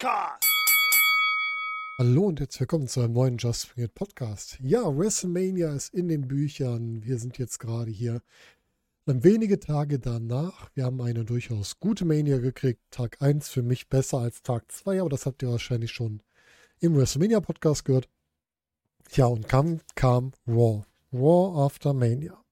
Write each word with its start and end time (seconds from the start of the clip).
Podcast. 0.00 0.46
Hallo 1.98 2.22
und 2.22 2.40
herzlich 2.40 2.60
willkommen 2.60 2.88
zu 2.88 3.00
einem 3.02 3.12
neuen 3.12 3.36
Just 3.36 3.74
Bring 3.74 3.84
It 3.84 3.94
Podcast. 3.94 4.58
Ja, 4.62 4.80
WrestleMania 4.96 5.74
ist 5.74 5.92
in 5.92 6.08
den 6.08 6.26
Büchern. 6.26 7.04
Wir 7.04 7.18
sind 7.18 7.36
jetzt 7.36 7.58
gerade 7.58 7.90
hier 7.90 8.22
dann 9.04 9.24
wenige 9.24 9.60
Tage 9.60 9.98
danach. 9.98 10.70
Wir 10.74 10.86
haben 10.86 11.02
eine 11.02 11.26
durchaus 11.26 11.80
gute 11.80 12.06
Mania 12.06 12.38
gekriegt. 12.38 12.80
Tag 12.90 13.20
1 13.20 13.50
für 13.50 13.62
mich 13.62 13.90
besser 13.90 14.20
als 14.20 14.42
Tag 14.42 14.72
2, 14.72 15.00
aber 15.00 15.10
das 15.10 15.26
habt 15.26 15.42
ihr 15.42 15.50
wahrscheinlich 15.50 15.92
schon 15.92 16.22
im 16.78 16.96
WrestleMania 16.96 17.40
Podcast 17.40 17.84
gehört. 17.84 18.08
Ja, 19.12 19.26
und 19.26 19.48
kam, 19.48 19.80
kam 19.96 20.32
Raw. 20.48 20.82
Raw 21.12 21.62
After 21.62 21.92
Mania. 21.92 22.42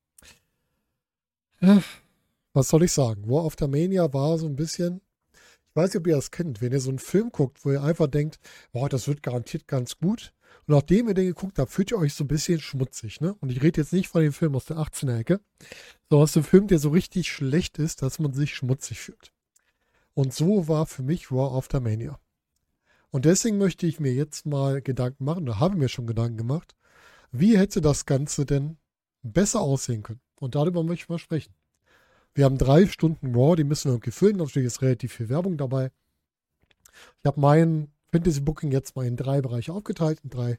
Was 2.53 2.69
soll 2.69 2.83
ich 2.83 2.93
sagen? 2.93 3.27
War 3.27 3.47
of 3.47 3.57
the 3.59 3.69
Mania 3.69 4.13
war 4.13 4.37
so 4.37 4.45
ein 4.45 4.57
bisschen, 4.57 5.01
weiß 5.79 5.95
nicht, 5.95 6.01
ob 6.01 6.07
ihr 6.07 6.17
das 6.17 6.31
kennt, 6.31 6.61
wenn 6.61 6.73
ihr 6.73 6.81
so 6.81 6.91
einen 6.91 6.99
Film 6.99 7.31
guckt, 7.31 7.65
wo 7.65 7.73
ihr 7.73 7.83
einfach 7.83 8.09
denkt, 8.09 8.39
boah, 8.73 8.89
das 8.89 9.09
wird 9.09 9.23
garantiert 9.23 9.67
ganz 9.67 9.99
gut. 9.99 10.35
Und 10.67 10.75
nachdem 10.75 11.09
ihr 11.09 11.15
den 11.15 11.27
geguckt 11.27 11.59
habt, 11.59 11.71
fühlt 11.71 11.91
ihr 11.93 11.99
euch 11.99 12.15
so 12.15 12.25
ein 12.25 12.29
bisschen 12.29 12.61
schmutzig, 12.61 13.21
ne? 13.21 13.35
Und 13.41 13.51
ich 13.51 13.63
rede 13.63 13.81
jetzt 13.81 13.93
nicht 13.93 14.09
von 14.09 14.23
dem 14.23 14.33
Film 14.33 14.55
aus 14.55 14.67
der 14.67 14.77
18er-Ecke, 14.77 15.41
sondern 16.09 16.25
aus 16.25 16.33
dem 16.33 16.45
Film, 16.45 16.67
der 16.67 16.79
so 16.79 16.91
richtig 16.91 17.31
schlecht 17.31 17.79
ist, 17.79 18.03
dass 18.03 18.19
man 18.19 18.33
sich 18.33 18.55
schmutzig 18.55 19.01
fühlt. 19.01 19.33
Und 20.15 20.35
so 20.35 20.69
war 20.69 20.87
für 20.87 21.03
mich 21.03 21.31
Raw 21.31 21.57
of 21.57 21.69
the 21.71 21.81
Mania. 21.81 22.19
Und 23.11 23.25
deswegen 23.25 23.57
möchte 23.57 23.87
ich 23.87 24.01
mir 24.01 24.13
jetzt 24.13 24.47
mal 24.47 24.83
Gedanken 24.83 25.25
machen, 25.25 25.45
oder 25.45 25.61
habe 25.61 25.77
mir 25.77 25.89
schon 25.89 26.07
Gedanken 26.07 26.37
gemacht, 26.37 26.77
wie 27.31 27.57
hätte 27.57 27.81
das 27.81 28.05
Ganze 28.05 28.45
denn 28.45 28.79
besser 29.23 29.61
aussehen 29.61 30.03
können? 30.03 30.21
Und 30.41 30.55
darüber 30.55 30.83
möchte 30.83 31.05
ich 31.05 31.09
mal 31.09 31.19
sprechen. 31.19 31.55
Wir 32.35 32.45
haben 32.45 32.59
drei 32.59 32.87
Stunden 32.87 33.35
Raw, 33.35 33.57
die 33.57 33.65
müssen 33.65 33.89
wir 33.89 33.95
irgendwie 33.95 34.11
füllen. 34.11 34.37
Natürlich 34.37 34.67
ist 34.67 34.83
relativ 34.83 35.13
viel 35.13 35.29
Werbung 35.29 35.57
dabei. 35.57 35.91
Ich 37.21 37.27
habe 37.27 37.41
mein 37.41 37.89
Fantasy 38.13 38.41
Booking 38.41 38.73
jetzt 38.73 38.97
mal 38.97 39.07
in 39.07 39.17
drei 39.17 39.41
Bereiche 39.41 39.73
aufgeteilt, 39.73 40.21
in 40.23 40.31
drei, 40.31 40.59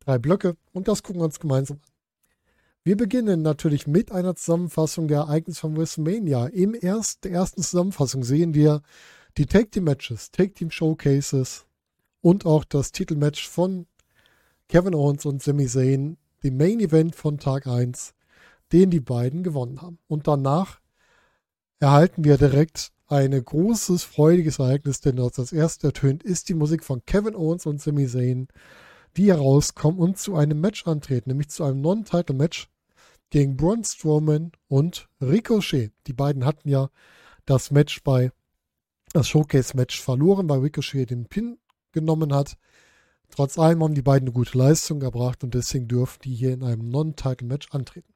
drei 0.00 0.18
Blöcke. 0.18 0.56
Und 0.72 0.88
das 0.88 1.02
gucken 1.02 1.20
wir 1.20 1.26
uns 1.26 1.40
gemeinsam 1.40 1.78
an. 1.78 1.92
Wir 2.84 2.96
beginnen 2.96 3.42
natürlich 3.42 3.86
mit 3.86 4.12
einer 4.12 4.34
Zusammenfassung 4.34 5.08
der 5.08 5.18
Ereignisse 5.18 5.60
von 5.60 5.76
WrestleMania. 5.76 6.46
Im 6.46 6.74
erst, 6.80 7.24
der 7.24 7.32
ersten 7.32 7.62
Zusammenfassung 7.62 8.22
sehen 8.22 8.54
wir 8.54 8.82
die 9.36 9.46
Tag 9.46 9.72
Team 9.72 9.84
Matches, 9.84 10.30
Tag 10.30 10.54
Team 10.54 10.70
Showcases 10.70 11.66
und 12.22 12.46
auch 12.46 12.64
das 12.64 12.92
Titelmatch 12.92 13.48
von 13.48 13.86
Kevin 14.68 14.94
Owens 14.94 15.26
und 15.26 15.42
Sami 15.42 15.66
Zayn, 15.66 16.16
dem 16.42 16.56
Main 16.56 16.80
Event 16.80 17.14
von 17.14 17.38
Tag 17.38 17.66
1 17.66 18.14
den 18.72 18.90
die 18.90 19.00
beiden 19.00 19.42
gewonnen 19.42 19.80
haben. 19.82 19.98
Und 20.08 20.26
danach 20.26 20.80
erhalten 21.80 22.24
wir 22.24 22.36
direkt 22.38 22.92
ein 23.06 23.32
großes, 23.32 24.04
freudiges 24.04 24.58
Ereignis, 24.58 25.00
denn 25.00 25.16
das, 25.16 25.52
erste 25.52 25.88
ertönt 25.88 26.22
ist 26.22 26.48
die 26.48 26.54
Musik 26.54 26.84
von 26.84 27.04
Kevin 27.06 27.34
Owens 27.34 27.64
und 27.64 27.80
Sami 27.80 28.06
Zayn, 28.06 28.48
die 29.16 29.28
herauskommen 29.28 29.98
und 29.98 30.18
zu 30.18 30.36
einem 30.36 30.60
Match 30.60 30.86
antreten, 30.86 31.30
nämlich 31.30 31.48
zu 31.48 31.64
einem 31.64 31.80
Non-Title-Match 31.80 32.68
gegen 33.30 33.56
Braun 33.56 33.84
Strowman 33.84 34.52
und 34.68 35.08
Ricochet. 35.20 35.92
Die 36.06 36.12
beiden 36.12 36.44
hatten 36.44 36.68
ja 36.68 36.90
das 37.46 37.70
Match 37.70 38.02
bei, 38.02 38.30
das 39.12 39.28
Showcase-Match 39.28 40.00
verloren, 40.00 40.48
weil 40.48 40.60
Ricochet 40.60 41.10
den 41.10 41.26
Pin 41.26 41.58
genommen 41.92 42.34
hat. 42.34 42.56
Trotz 43.30 43.58
allem 43.58 43.82
haben 43.82 43.94
die 43.94 44.02
beiden 44.02 44.28
eine 44.28 44.34
gute 44.34 44.56
Leistung 44.56 45.02
erbracht 45.02 45.44
und 45.44 45.54
deswegen 45.54 45.88
dürfen 45.88 46.20
die 46.24 46.34
hier 46.34 46.52
in 46.52 46.62
einem 46.62 46.90
Non-Title-Match 46.90 47.68
antreten. 47.70 48.12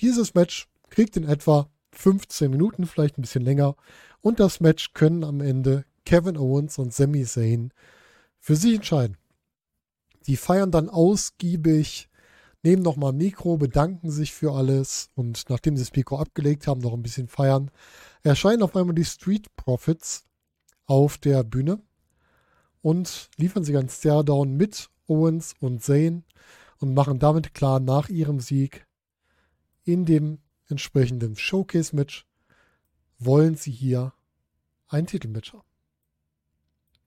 Dieses 0.00 0.34
Match 0.34 0.68
kriegt 0.88 1.16
in 1.16 1.24
etwa 1.24 1.68
15 1.92 2.50
Minuten, 2.50 2.86
vielleicht 2.86 3.18
ein 3.18 3.22
bisschen 3.22 3.44
länger. 3.44 3.76
Und 4.20 4.40
das 4.40 4.60
Match 4.60 4.92
können 4.92 5.24
am 5.24 5.40
Ende 5.40 5.84
Kevin 6.04 6.36
Owens 6.36 6.78
und 6.78 6.92
Sami 6.92 7.24
Zayn 7.24 7.72
für 8.38 8.56
sich 8.56 8.74
entscheiden. 8.74 9.16
Die 10.26 10.36
feiern 10.36 10.70
dann 10.70 10.88
ausgiebig, 10.88 12.08
nehmen 12.62 12.82
nochmal 12.82 13.12
Mikro, 13.12 13.56
bedanken 13.56 14.10
sich 14.10 14.32
für 14.32 14.52
alles 14.52 15.08
und 15.14 15.48
nachdem 15.48 15.76
sie 15.76 15.84
das 15.84 15.94
Mikro 15.94 16.18
abgelegt 16.18 16.66
haben, 16.66 16.80
noch 16.80 16.92
ein 16.92 17.02
bisschen 17.02 17.28
feiern, 17.28 17.70
erscheinen 18.22 18.62
auf 18.62 18.76
einmal 18.76 18.94
die 18.94 19.04
Street 19.04 19.54
Profits 19.56 20.24
auf 20.86 21.18
der 21.18 21.42
Bühne 21.44 21.80
und 22.82 23.30
liefern 23.36 23.64
sie 23.64 23.72
ganz 23.72 23.98
Stairdown 23.98 24.56
mit 24.56 24.90
Owens 25.06 25.54
und 25.60 25.82
Zayn 25.82 26.24
und 26.78 26.94
machen 26.94 27.18
damit 27.18 27.54
klar, 27.54 27.80
nach 27.80 28.08
ihrem 28.08 28.40
Sieg 28.40 28.86
in 29.84 30.04
dem 30.04 30.38
entsprechenden 30.70 31.36
Showcase-Match 31.36 32.26
wollen 33.18 33.56
sie 33.56 33.70
hier 33.70 34.12
ein 34.88 35.06
Titelmatch 35.06 35.52
haben. 35.52 35.68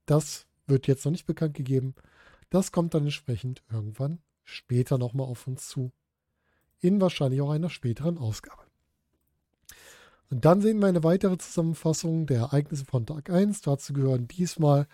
Das 0.06 0.46
wird 0.68 0.88
jetzt 0.88 1.06
noch 1.06 1.12
nicht 1.12 1.26
bekannt 1.26 1.56
gegeben. 1.56 1.96
Das 2.50 2.72
kommt 2.72 2.94
dann 2.94 3.04
entsprechend 3.04 3.64
irgendwann 3.72 4.20
später 4.44 4.98
nochmal 4.98 5.28
auf 5.28 5.48
uns 5.48 5.68
zu. 5.68 5.92
In 6.80 7.02
wahrscheinlich 7.02 7.42
auch 7.42 7.52
einer 7.52 7.70
späteren 7.70 8.18
Ausgabe. 8.18 8.62
Und 10.30 10.46
dann 10.46 10.62
sehen 10.62 10.80
wir 10.80 10.88
eine 10.88 11.04
weitere 11.04 11.38
Zusammenfassung 11.38 12.26
der 12.26 12.40
Ereignisse 12.40 12.86
von 12.86 13.06
Tag 13.06 13.30
1. 13.30 13.62
Dazu 13.62 13.94
gehören 13.94 14.28
diesmal 14.28 14.88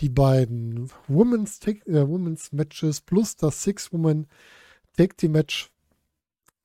die 0.00 0.08
beiden 0.08 0.90
Women's, 1.08 1.60
äh, 1.66 2.08
Women's 2.08 2.52
Matches 2.52 3.00
plus 3.00 3.36
das 3.36 3.62
Six-Woman 3.62 4.26
Tag 4.96 5.16
Team 5.18 5.32
Match 5.32 5.70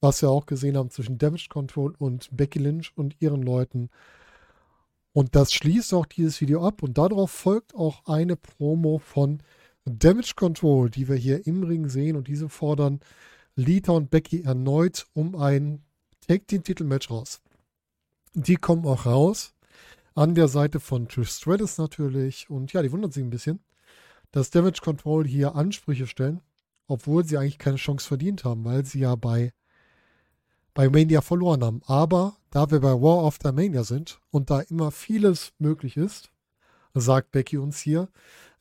was 0.01 0.21
wir 0.21 0.29
auch 0.29 0.45
gesehen 0.45 0.77
haben 0.77 0.89
zwischen 0.89 1.17
Damage 1.17 1.47
Control 1.49 1.93
und 1.97 2.29
Becky 2.31 2.59
Lynch 2.59 2.91
und 2.95 3.15
ihren 3.19 3.41
Leuten. 3.41 3.89
Und 5.13 5.35
das 5.35 5.53
schließt 5.53 5.93
auch 5.93 6.05
dieses 6.05 6.39
Video 6.39 6.65
ab 6.65 6.83
und 6.83 6.97
darauf 6.97 7.31
folgt 7.31 7.75
auch 7.75 8.05
eine 8.05 8.35
Promo 8.35 8.99
von 8.99 9.41
Damage 9.85 10.33
Control, 10.35 10.89
die 10.89 11.07
wir 11.07 11.15
hier 11.15 11.45
im 11.47 11.63
Ring 11.63 11.89
sehen 11.89 12.15
und 12.15 12.27
diese 12.27 12.49
fordern 12.49 12.99
Lita 13.55 13.91
und 13.91 14.09
Becky 14.09 14.43
erneut 14.43 15.07
um 15.13 15.35
ein 15.35 15.83
Tag 16.27 16.47
Team 16.47 16.63
Titelmatch 16.63 17.09
raus. 17.09 17.41
Die 18.33 18.55
kommen 18.55 18.85
auch 18.85 19.05
raus 19.05 19.53
an 20.15 20.35
der 20.35 20.47
Seite 20.47 20.79
von 20.79 21.07
Trish 21.07 21.31
Stratus 21.31 21.77
natürlich 21.77 22.49
und 22.49 22.71
ja, 22.71 22.81
die 22.81 22.91
wundern 22.91 23.11
sich 23.11 23.23
ein 23.23 23.31
bisschen, 23.31 23.59
dass 24.31 24.51
Damage 24.51 24.81
Control 24.81 25.25
hier 25.25 25.55
Ansprüche 25.55 26.07
stellen, 26.07 26.41
obwohl 26.87 27.25
sie 27.25 27.37
eigentlich 27.37 27.57
keine 27.57 27.77
Chance 27.77 28.07
verdient 28.07 28.43
haben, 28.43 28.63
weil 28.63 28.85
sie 28.85 28.99
ja 28.99 29.15
bei 29.15 29.51
bei 30.73 30.89
Mania 30.89 31.21
verloren 31.21 31.63
haben. 31.63 31.81
Aber 31.85 32.37
da 32.51 32.71
wir 32.71 32.79
bei 32.79 32.93
War 32.93 33.23
of 33.23 33.37
the 33.43 33.51
Mania 33.51 33.83
sind 33.83 34.19
und 34.31 34.49
da 34.49 34.61
immer 34.61 34.91
vieles 34.91 35.53
möglich 35.59 35.97
ist, 35.97 36.31
sagt 36.93 37.31
Becky 37.31 37.57
uns 37.57 37.79
hier, 37.79 38.09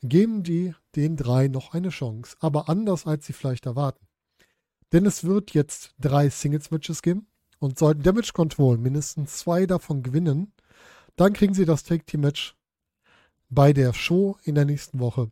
geben 0.01 0.43
die 0.43 0.73
den 0.95 1.17
drei 1.17 1.47
noch 1.47 1.73
eine 1.73 1.89
Chance. 1.89 2.35
Aber 2.39 2.69
anders 2.69 3.05
als 3.05 3.25
sie 3.25 3.33
vielleicht 3.33 3.65
erwarten. 3.65 4.05
Denn 4.91 5.05
es 5.05 5.23
wird 5.23 5.51
jetzt 5.51 5.93
drei 5.99 6.29
Singles-Matches 6.29 7.01
geben 7.01 7.27
und 7.59 7.77
sollten 7.77 8.03
Damage 8.03 8.31
Control 8.33 8.77
mindestens 8.77 9.37
zwei 9.37 9.65
davon 9.65 10.01
gewinnen, 10.01 10.53
dann 11.15 11.33
kriegen 11.33 11.53
sie 11.53 11.65
das 11.65 11.83
Tag 11.83 12.07
Team 12.07 12.21
Match 12.21 12.55
bei 13.49 13.73
der 13.73 13.93
Show 13.93 14.37
in 14.43 14.55
der 14.55 14.65
nächsten 14.65 14.99
Woche. 14.99 15.31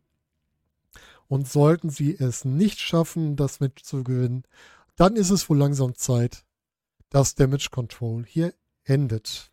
Und 1.28 1.48
sollten 1.48 1.90
sie 1.90 2.16
es 2.18 2.46
nicht 2.46 2.80
schaffen, 2.80 3.36
das 3.36 3.60
Match 3.60 3.84
zu 3.84 4.04
gewinnen, 4.04 4.44
dann 4.96 5.16
ist 5.16 5.30
es 5.30 5.50
wohl 5.50 5.58
langsam 5.58 5.96
Zeit, 5.96 6.44
dass 7.10 7.36
Damage 7.36 7.70
Control 7.72 8.26
hier 8.26 8.54
endet. 8.84 9.52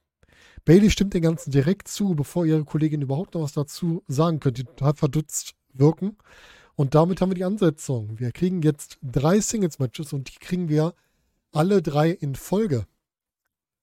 Bailey 0.65 0.91
stimmt 0.91 1.15
den 1.15 1.23
Ganzen 1.23 1.51
direkt 1.51 1.89
zu, 1.89 2.15
bevor 2.15 2.47
ihre 2.47 2.65
Kollegin 2.65 3.03
überhaupt 3.03 3.35
noch 3.35 3.43
was 3.43 3.53
dazu 3.53 4.03
sagen 4.09 4.41
könnte. 4.41 4.65
Total 4.65 4.95
verdutzt 4.95 5.55
wirken. 5.73 6.17
Und 6.75 6.95
damit 6.95 7.21
haben 7.21 7.31
wir 7.31 7.37
die 7.37 7.45
Ansetzung. 7.45 8.19
Wir 8.19 8.33
kriegen 8.33 8.63
jetzt 8.63 8.99
drei 9.03 9.41
Singles-Matches 9.41 10.13
und 10.13 10.35
die 10.35 10.39
kriegen 10.39 10.69
wir 10.69 10.95
alle 11.53 11.83
drei 11.83 12.11
in 12.11 12.35
Folge. 12.35 12.87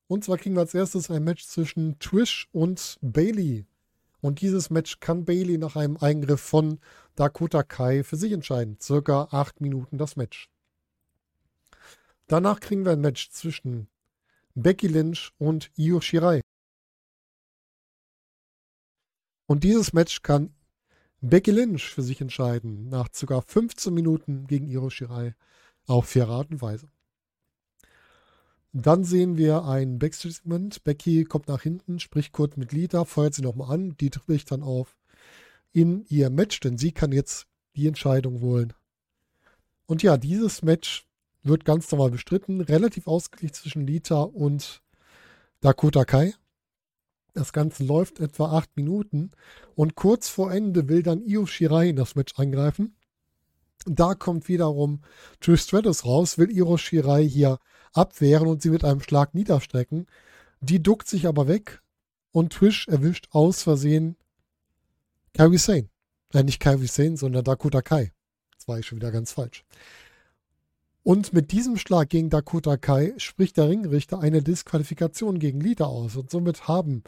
Und 0.08 0.26
zwar 0.26 0.38
kriegen 0.38 0.56
wir 0.56 0.62
als 0.62 0.74
erstes 0.74 1.10
ein 1.10 1.24
Match 1.24 1.46
zwischen 1.46 1.98
Trish 2.00 2.50
und 2.52 2.98
Bailey. 3.02 3.66
Und 4.20 4.42
dieses 4.42 4.70
Match 4.70 5.00
kann 5.00 5.24
Bailey 5.24 5.58
nach 5.58 5.76
einem 5.76 5.98
Eingriff 5.98 6.42
von 6.42 6.80
Dakota 7.16 7.64
Kai 7.64 8.04
für 8.04 8.18
sich 8.18 8.34
entscheiden. 8.34 8.78
Circa 8.82 9.30
acht 9.32 9.62
Minuten 9.62 9.98
das 9.98 10.16
Match. 10.16 10.50
Danach 12.32 12.62
kriegen 12.62 12.86
wir 12.86 12.94
ein 12.94 13.02
Match 13.02 13.30
zwischen 13.32 13.90
Becky 14.56 14.88
Lynch 14.88 15.34
und 15.38 15.70
Io 15.76 16.00
Shirai. 16.00 16.40
Und 19.48 19.66
dieses 19.66 19.92
Match 19.92 20.22
kann 20.22 20.56
Becky 21.20 21.52
Lynch 21.52 21.94
für 21.94 22.02
sich 22.02 22.22
entscheiden, 22.22 22.88
nach 22.88 23.10
ca. 23.12 23.42
15 23.42 23.94
Minuten 23.94 24.48
gegen 24.48 24.70
Io 24.70 24.90
Shirai 24.90 25.36
auf 25.88 26.08
faire 26.08 26.30
Art 26.30 26.52
und 26.52 26.62
Weise. 26.62 26.90
Dann 28.72 29.04
sehen 29.04 29.36
wir 29.36 29.66
ein 29.66 30.00
Backstage-Segment. 30.00 30.86
Becky 30.86 31.26
kommt 31.26 31.50
nach 31.50 31.64
hinten, 31.64 32.00
spricht 32.00 32.32
kurz 32.32 32.56
mit 32.56 32.72
Lita, 32.72 33.04
feuert 33.04 33.34
sie 33.34 33.42
nochmal 33.42 33.74
an. 33.74 33.98
Die 33.98 34.10
bricht 34.10 34.52
dann 34.52 34.64
auf 34.64 34.96
in 35.74 36.06
ihr 36.08 36.30
Match, 36.30 36.62
denn 36.62 36.78
sie 36.78 36.94
kann 36.94 37.12
jetzt 37.12 37.48
die 37.76 37.88
Entscheidung 37.88 38.40
holen. 38.40 38.72
Und 39.86 40.02
ja, 40.02 40.16
dieses 40.16 40.62
Match 40.62 41.11
wird 41.44 41.66
ganz 41.66 41.92
normal 41.92 42.12
bestritten. 42.12 42.62
Relativ 42.62 43.08
ausgeglichen 43.08 43.54
zwischen 43.54 43.88
Lita 43.88 44.22
und 44.22 44.82
Dakota 45.62 46.06
Kai. 46.06 46.34
Das 47.34 47.54
Ganze 47.54 47.84
läuft 47.84 48.20
etwa 48.20 48.58
acht 48.58 48.76
Minuten 48.76 49.32
und 49.76 49.96
kurz 49.96 50.28
vor 50.28 50.52
Ende 50.52 50.90
will 50.90 51.02
dann 51.02 51.22
Io 51.22 51.46
Shirai 51.46 51.90
in 51.90 51.96
das 51.96 52.16
Match 52.16 52.38
eingreifen. 52.38 52.96
Da 53.86 54.16
kommt 54.16 54.48
wiederum 54.48 55.02
Trish 55.40 55.64
Stratus 55.64 56.06
raus, 56.06 56.38
will 56.38 56.52
Io 56.52 56.78
Shirai 56.78 57.28
hier 57.28 57.58
abwehren 57.94 58.48
und 58.48 58.62
sie 58.62 58.70
mit 58.70 58.84
einem 58.84 59.02
Schlag 59.02 59.34
niederstrecken. 59.34 60.08
Die 60.60 60.84
duckt 60.84 61.08
sich 61.08 61.26
aber 61.26 61.48
weg 61.48 61.82
und 62.32 62.54
Trish 62.54 62.88
erwischt 62.88 63.30
aus 63.32 63.64
Versehen 63.64 64.18
Kairi 65.34 65.58
Sane. 65.58 65.90
Nein, 66.34 66.46
nicht 66.46 66.60
Kairi 66.60 66.88
Sane, 66.88 67.18
sondern 67.18 67.44
Dakota 67.44 67.82
Kai. 67.82 68.12
Das 68.56 68.68
war 68.68 68.78
ich 68.78 68.86
schon 68.86 68.98
wieder 68.98 69.12
ganz 69.12 69.32
falsch. 69.32 69.64
Und 71.04 71.34
mit 71.34 71.52
diesem 71.52 71.78
Schlag 71.78 72.10
gegen 72.10 72.30
Dakota 72.30 72.78
Kai 72.78 73.14
spricht 73.18 73.58
der 73.58 73.70
Ringrichter 73.70 74.20
eine 74.20 74.44
Disqualifikation 74.44 75.40
gegen 75.40 75.60
Lita 75.60 75.86
aus. 75.86 76.16
Und 76.16 76.30
somit 76.30 76.68
haben 76.68 77.04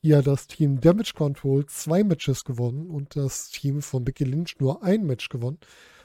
hier 0.00 0.22
das 0.22 0.48
Team 0.48 0.80
Damage 0.80 1.12
Control 1.14 1.66
zwei 1.66 2.02
Matches 2.02 2.44
gewonnen 2.44 2.90
und 2.90 3.14
das 3.14 3.50
Team 3.50 3.80
von 3.80 4.04
Becky 4.04 4.24
Lynch 4.24 4.56
nur 4.58 4.82
ein 4.82 5.06
Match 5.06 5.28
gewonnen. 5.28 5.58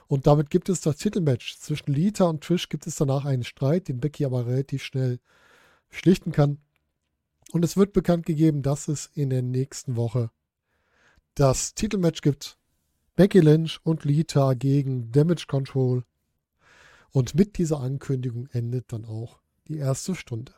Und 0.07 0.27
damit 0.27 0.51
gibt 0.51 0.69
es 0.69 0.81
das 0.81 0.97
Titelmatch. 0.97 1.57
Zwischen 1.57 1.91
Lita 1.91 2.25
und 2.25 2.43
Trish 2.43 2.69
gibt 2.69 2.85
es 2.85 2.97
danach 2.97 3.25
einen 3.25 3.43
Streit, 3.43 3.87
den 3.87 3.99
Becky 3.99 4.25
aber 4.25 4.45
relativ 4.45 4.83
schnell 4.83 5.19
schlichten 5.89 6.31
kann. 6.31 6.59
Und 7.51 7.65
es 7.65 7.77
wird 7.77 7.93
bekannt 7.93 8.25
gegeben, 8.27 8.61
dass 8.61 8.87
es 8.87 9.09
in 9.15 9.31
der 9.31 9.41
nächsten 9.41 9.95
Woche 9.95 10.29
das 11.33 11.73
Titelmatch 11.73 12.21
gibt. 12.21 12.57
Becky 13.15 13.39
Lynch 13.39 13.79
und 13.83 14.05
Lita 14.05 14.53
gegen 14.53 15.11
Damage 15.11 15.45
Control 15.47 16.03
und 17.13 17.35
mit 17.35 17.57
dieser 17.57 17.79
Ankündigung 17.79 18.47
endet 18.51 18.91
dann 18.91 19.05
auch 19.05 19.39
die 19.69 19.77
erste 19.77 20.15
Stunde. 20.15 20.51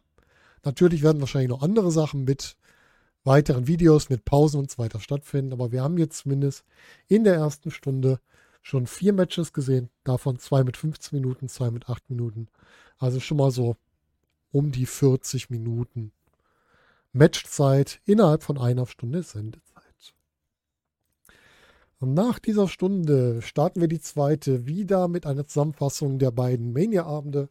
Natürlich 0.64 1.04
werden 1.04 1.20
wahrscheinlich 1.20 1.50
noch 1.50 1.62
andere 1.62 1.92
Sachen 1.92 2.24
mit 2.24 2.58
weiteren 3.24 3.68
Videos, 3.68 4.10
mit 4.10 4.26
Pausen 4.26 4.62
und 4.62 4.72
so 4.72 4.80
weiter 4.80 5.00
stattfinden, 5.00 5.54
aber 5.54 5.72
wir 5.72 5.84
haben 5.84 5.98
jetzt 5.98 6.20
zumindest 6.20 6.64
in 7.08 7.24
der 7.24 7.36
ersten 7.36 7.70
Stunde 7.70 8.20
schon 8.62 8.88
vier 8.88 9.14
Matches 9.14 9.54
gesehen, 9.54 9.90
davon 10.04 10.40
zwei 10.40 10.64
mit 10.64 10.78
15 10.78 11.20
Minuten, 11.20 11.50
zwei 11.50 11.70
mit 11.70 11.88
8 11.88 12.10
Minuten. 12.10 12.48
Also 12.98 13.20
schon 13.20 13.38
mal 13.38 13.52
so 13.52 13.76
um 14.52 14.72
die 14.72 14.88
40 14.88 15.50
Minuten 15.50 16.12
Matchzeit 17.12 18.00
innerhalb 18.06 18.44
von 18.44 18.58
einer 18.58 18.88
Stunde 18.88 19.22
Sendezeit. 19.24 19.65
Nach 22.02 22.40
dieser 22.40 22.68
Stunde 22.68 23.42
starten 23.42 23.80
wir 23.80 23.88
die 23.88 24.02
zweite 24.02 24.68
wieder 24.68 25.08
mit 25.08 25.26
einer 25.26 25.48
Zusammenfassung 25.48 26.20
der 26.20 26.32
beiden 26.32 26.74
Mania-Abende. 26.74 27.50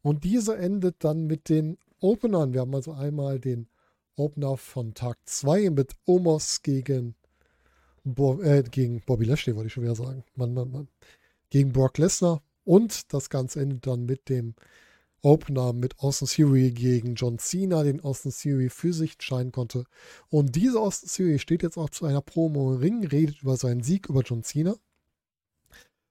Und 0.00 0.24
diese 0.24 0.56
endet 0.56 1.04
dann 1.04 1.26
mit 1.26 1.48
den 1.48 1.78
Openern. 2.00 2.54
Wir 2.54 2.62
haben 2.62 2.74
also 2.74 2.92
einmal 2.92 3.38
den 3.38 3.68
Opener 4.16 4.56
von 4.56 4.94
Tag 4.94 5.18
2 5.26 5.70
mit 5.70 5.92
Omos 6.06 6.62
gegen, 6.62 7.14
Bo 8.02 8.40
äh, 8.40 8.62
gegen 8.62 9.02
Bobby 9.06 9.26
Lashley, 9.26 9.54
wollte 9.54 9.68
ich 9.68 9.72
schon 9.74 9.84
wieder 9.84 9.94
sagen. 9.94 10.24
Mann, 10.34 10.54
Mann, 10.54 10.70
Mann. 10.70 10.88
Gegen 11.50 11.72
Brock 11.72 11.98
Lesnar. 11.98 12.42
Und 12.64 13.12
das 13.12 13.28
Ganze 13.28 13.60
endet 13.60 13.86
dann 13.86 14.06
mit 14.06 14.28
dem 14.28 14.54
Opener 15.22 15.72
mit 15.72 15.98
Austin 16.00 16.28
Theory 16.28 16.70
gegen 16.72 17.14
John 17.14 17.38
Cena, 17.38 17.84
den 17.84 18.00
Austin 18.00 18.32
Theory 18.32 18.68
für 18.68 18.92
sich 18.92 19.12
entscheiden 19.12 19.52
konnte. 19.52 19.84
Und 20.28 20.56
dieser 20.56 20.80
Austin 20.80 21.08
Theory 21.08 21.38
steht 21.38 21.62
jetzt 21.62 21.78
auch 21.78 21.90
zu 21.90 22.04
einer 22.04 22.20
Promo 22.20 22.74
im 22.74 22.80
Ring, 22.80 23.06
redet 23.06 23.42
über 23.42 23.56
seinen 23.56 23.82
Sieg 23.82 24.08
über 24.08 24.22
John 24.22 24.42
Cena 24.42 24.74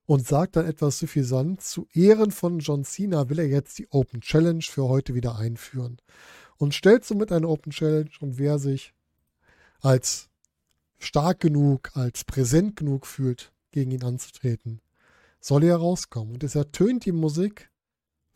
und 0.06 0.28
sagt 0.28 0.56
dann 0.56 0.66
etwas 0.66 1.00
suffisant. 1.00 1.62
Zu 1.62 1.88
Ehren 1.94 2.32
von 2.32 2.60
John 2.60 2.84
Cena 2.84 3.30
will 3.30 3.40
er 3.40 3.48
jetzt 3.48 3.78
die 3.80 3.88
Open 3.92 4.22
Challenge 4.22 4.64
für 4.64 4.88
heute 4.88 5.14
wieder 5.14 5.38
einführen. 5.38 5.98
Und 6.58 6.74
stellt 6.74 7.06
somit 7.06 7.32
eine 7.32 7.48
Open 7.48 7.72
Challenge 7.72 8.12
und 8.20 8.38
wer 8.38 8.60
sich 8.60 8.94
als 9.80 10.30
stark 11.00 11.40
genug, 11.40 11.92
als 11.96 12.24
präsent 12.24 12.76
genug 12.76 13.08
fühlt, 13.08 13.52
gegen 13.72 13.92
ihn 13.92 14.04
anzutreten, 14.04 14.82
soll 15.40 15.64
er 15.64 15.78
rauskommen. 15.78 16.34
Und 16.34 16.44
es 16.44 16.56
ertönt 16.56 17.06
die 17.06 17.12
Musik 17.12 17.71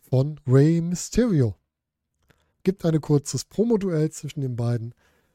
von 0.09 0.39
Rey 0.45 0.81
Mysterio. 0.81 1.55
Gibt 2.63 2.85
ein 2.85 3.01
kurzes 3.01 3.45
Promo-Duell 3.45 4.11
zwischen 4.11 4.41
den 4.41 4.55
beiden 4.55 4.93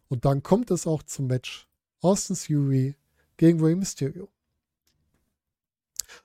und 0.08 0.24
dann 0.24 0.42
kommt 0.42 0.70
es 0.70 0.86
auch 0.86 1.02
zum 1.02 1.26
Match 1.26 1.68
Austin 2.00 2.36
Theory 2.36 2.96
gegen 3.36 3.62
Rey 3.62 3.74
Mysterio. 3.74 4.28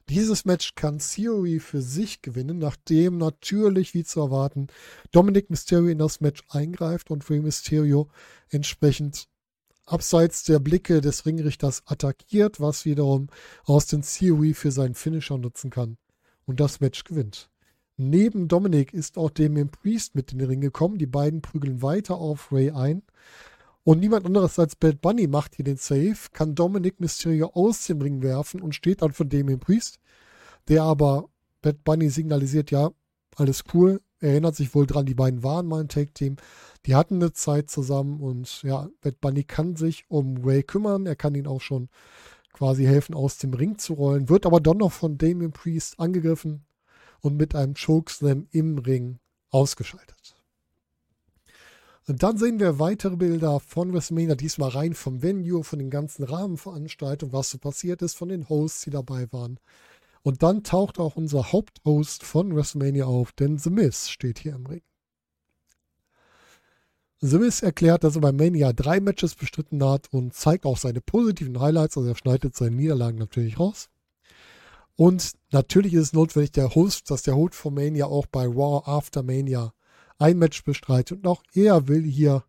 Dieses 0.09 0.45
Match 0.45 0.75
kann 0.75 0.99
Theory 0.99 1.59
für 1.59 1.81
sich 1.81 2.21
gewinnen, 2.21 2.57
nachdem 2.57 3.17
natürlich, 3.17 3.93
wie 3.93 4.03
zu 4.03 4.19
erwarten, 4.19 4.67
Dominic 5.11 5.49
Mysterio 5.49 5.89
in 5.89 5.99
das 5.99 6.21
Match 6.21 6.43
eingreift 6.49 7.11
und 7.11 7.29
Rey 7.29 7.39
Mysterio 7.39 8.09
entsprechend 8.49 9.27
abseits 9.85 10.43
der 10.43 10.59
Blicke 10.59 11.01
des 11.01 11.25
Ringrichters 11.25 11.83
attackiert, 11.85 12.59
was 12.59 12.85
wiederum 12.85 13.27
Austin 13.65 14.01
Theory 14.01 14.53
für 14.53 14.71
seinen 14.71 14.95
Finisher 14.95 15.37
nutzen 15.37 15.69
kann 15.69 15.97
und 16.45 16.59
das 16.59 16.79
Match 16.79 17.03
gewinnt. 17.03 17.49
Neben 17.97 18.47
Dominik 18.47 18.93
ist 18.93 19.17
auch 19.17 19.29
Damien 19.29 19.69
Priest 19.69 20.15
mit 20.15 20.33
in 20.33 20.39
den 20.39 20.49
Ring 20.49 20.61
gekommen. 20.61 20.97
Die 20.97 21.05
beiden 21.05 21.41
prügeln 21.41 21.81
weiter 21.81 22.17
auf 22.17 22.51
Ray 22.51 22.71
ein. 22.71 23.03
Und 23.85 23.99
niemand 23.99 24.25
anderes 24.25 24.57
als 24.57 24.75
Bad 24.75 24.99
Bunny 24.99 25.27
macht 25.27 25.55
hier 25.55 25.63
den 25.63 25.77
Save, 25.77 26.17
kann 26.33 26.55
Dominic 26.55 26.99
Mysterio 26.99 27.51
aus 27.53 27.85
dem 27.85 28.01
Ring 28.01 28.23
werfen 28.23 28.61
und 28.61 28.73
steht 28.73 29.03
dann 29.03 29.13
für 29.13 29.27
Damien 29.27 29.59
Priest, 29.59 29.99
der 30.67 30.81
aber 30.81 31.29
Bad 31.61 31.83
Bunny 31.83 32.09
signalisiert, 32.09 32.71
ja, 32.71 32.89
alles 33.35 33.63
cool, 33.75 34.01
er 34.19 34.31
erinnert 34.31 34.55
sich 34.55 34.73
wohl 34.73 34.87
dran, 34.87 35.05
die 35.05 35.13
beiden 35.13 35.43
waren 35.43 35.67
mal 35.67 35.81
ein 35.81 35.87
Take-Team, 35.87 36.37
die 36.87 36.95
hatten 36.95 37.15
eine 37.15 37.33
Zeit 37.33 37.69
zusammen 37.69 38.21
und 38.21 38.63
ja, 38.63 38.89
Bad 39.01 39.21
Bunny 39.21 39.43
kann 39.43 39.75
sich 39.75 40.05
um 40.07 40.37
Ray 40.43 40.63
kümmern, 40.63 41.05
er 41.05 41.15
kann 41.15 41.35
ihn 41.35 41.45
auch 41.45 41.61
schon 41.61 41.89
quasi 42.53 42.85
helfen, 42.85 43.13
aus 43.13 43.37
dem 43.37 43.53
Ring 43.53 43.77
zu 43.77 43.93
rollen, 43.93 44.29
wird 44.29 44.47
aber 44.47 44.61
dann 44.61 44.77
noch 44.77 44.93
von 44.93 45.19
Damien 45.19 45.51
Priest 45.51 45.99
angegriffen, 45.99 46.65
und 47.21 47.37
mit 47.37 47.55
einem 47.55 47.73
Chokeslam 47.73 48.47
im 48.51 48.77
Ring 48.77 49.19
ausgeschaltet. 49.49 50.35
Und 52.07 52.21
dann 52.21 52.37
sehen 52.37 52.59
wir 52.59 52.77
weitere 52.77 53.15
Bilder 53.15 53.59
von 53.59 53.91
WrestleMania, 53.91 54.35
diesmal 54.35 54.69
rein 54.69 54.93
vom 54.93 55.23
Venue, 55.23 55.63
von 55.63 55.79
den 55.79 55.89
ganzen 55.89 56.23
Rahmenveranstaltungen, 56.23 57.33
was 57.33 57.49
so 57.49 57.57
passiert 57.57 58.03
ist, 58.03 58.15
von 58.15 58.29
den 58.29 58.47
Hosts, 58.47 58.83
die 58.83 58.91
dabei 58.91 59.31
waren. 59.31 59.59
Und 60.21 60.43
dann 60.43 60.63
taucht 60.63 60.99
auch 60.99 61.15
unser 61.15 61.51
Haupthost 61.51 62.23
von 62.23 62.55
WrestleMania 62.55 63.05
auf, 63.05 63.31
denn 63.31 63.57
The 63.57 63.71
Miz 63.71 64.09
steht 64.09 64.39
hier 64.39 64.53
im 64.53 64.67
Ring. 64.67 64.81
The 67.21 67.39
Miz 67.39 67.63
erklärt, 67.63 68.03
dass 68.03 68.15
er 68.15 68.21
bei 68.21 68.31
Mania 68.31 68.71
drei 68.71 68.99
Matches 68.99 69.33
bestritten 69.33 69.83
hat 69.83 70.07
und 70.11 70.33
zeigt 70.35 70.65
auch 70.65 70.77
seine 70.77 71.01
positiven 71.01 71.59
Highlights, 71.59 71.97
also 71.97 72.09
er 72.09 72.15
schneidet 72.15 72.55
seine 72.55 72.75
Niederlagen 72.75 73.17
natürlich 73.17 73.59
raus. 73.59 73.89
Und 74.97 75.33
natürlich 75.51 75.93
ist 75.93 76.01
es 76.01 76.13
notwendig, 76.13 76.51
der 76.51 76.73
Host, 76.73 77.11
dass 77.11 77.23
der 77.23 77.35
Host 77.35 77.55
von 77.55 77.73
Mania 77.73 78.05
auch 78.05 78.27
bei 78.27 78.45
Raw 78.45 78.81
After 78.85 79.23
Mania 79.23 79.73
ein 80.17 80.37
Match 80.37 80.63
bestreitet. 80.63 81.19
Und 81.19 81.27
auch 81.27 81.43
er 81.53 81.87
will 81.87 82.03
hier 82.03 82.43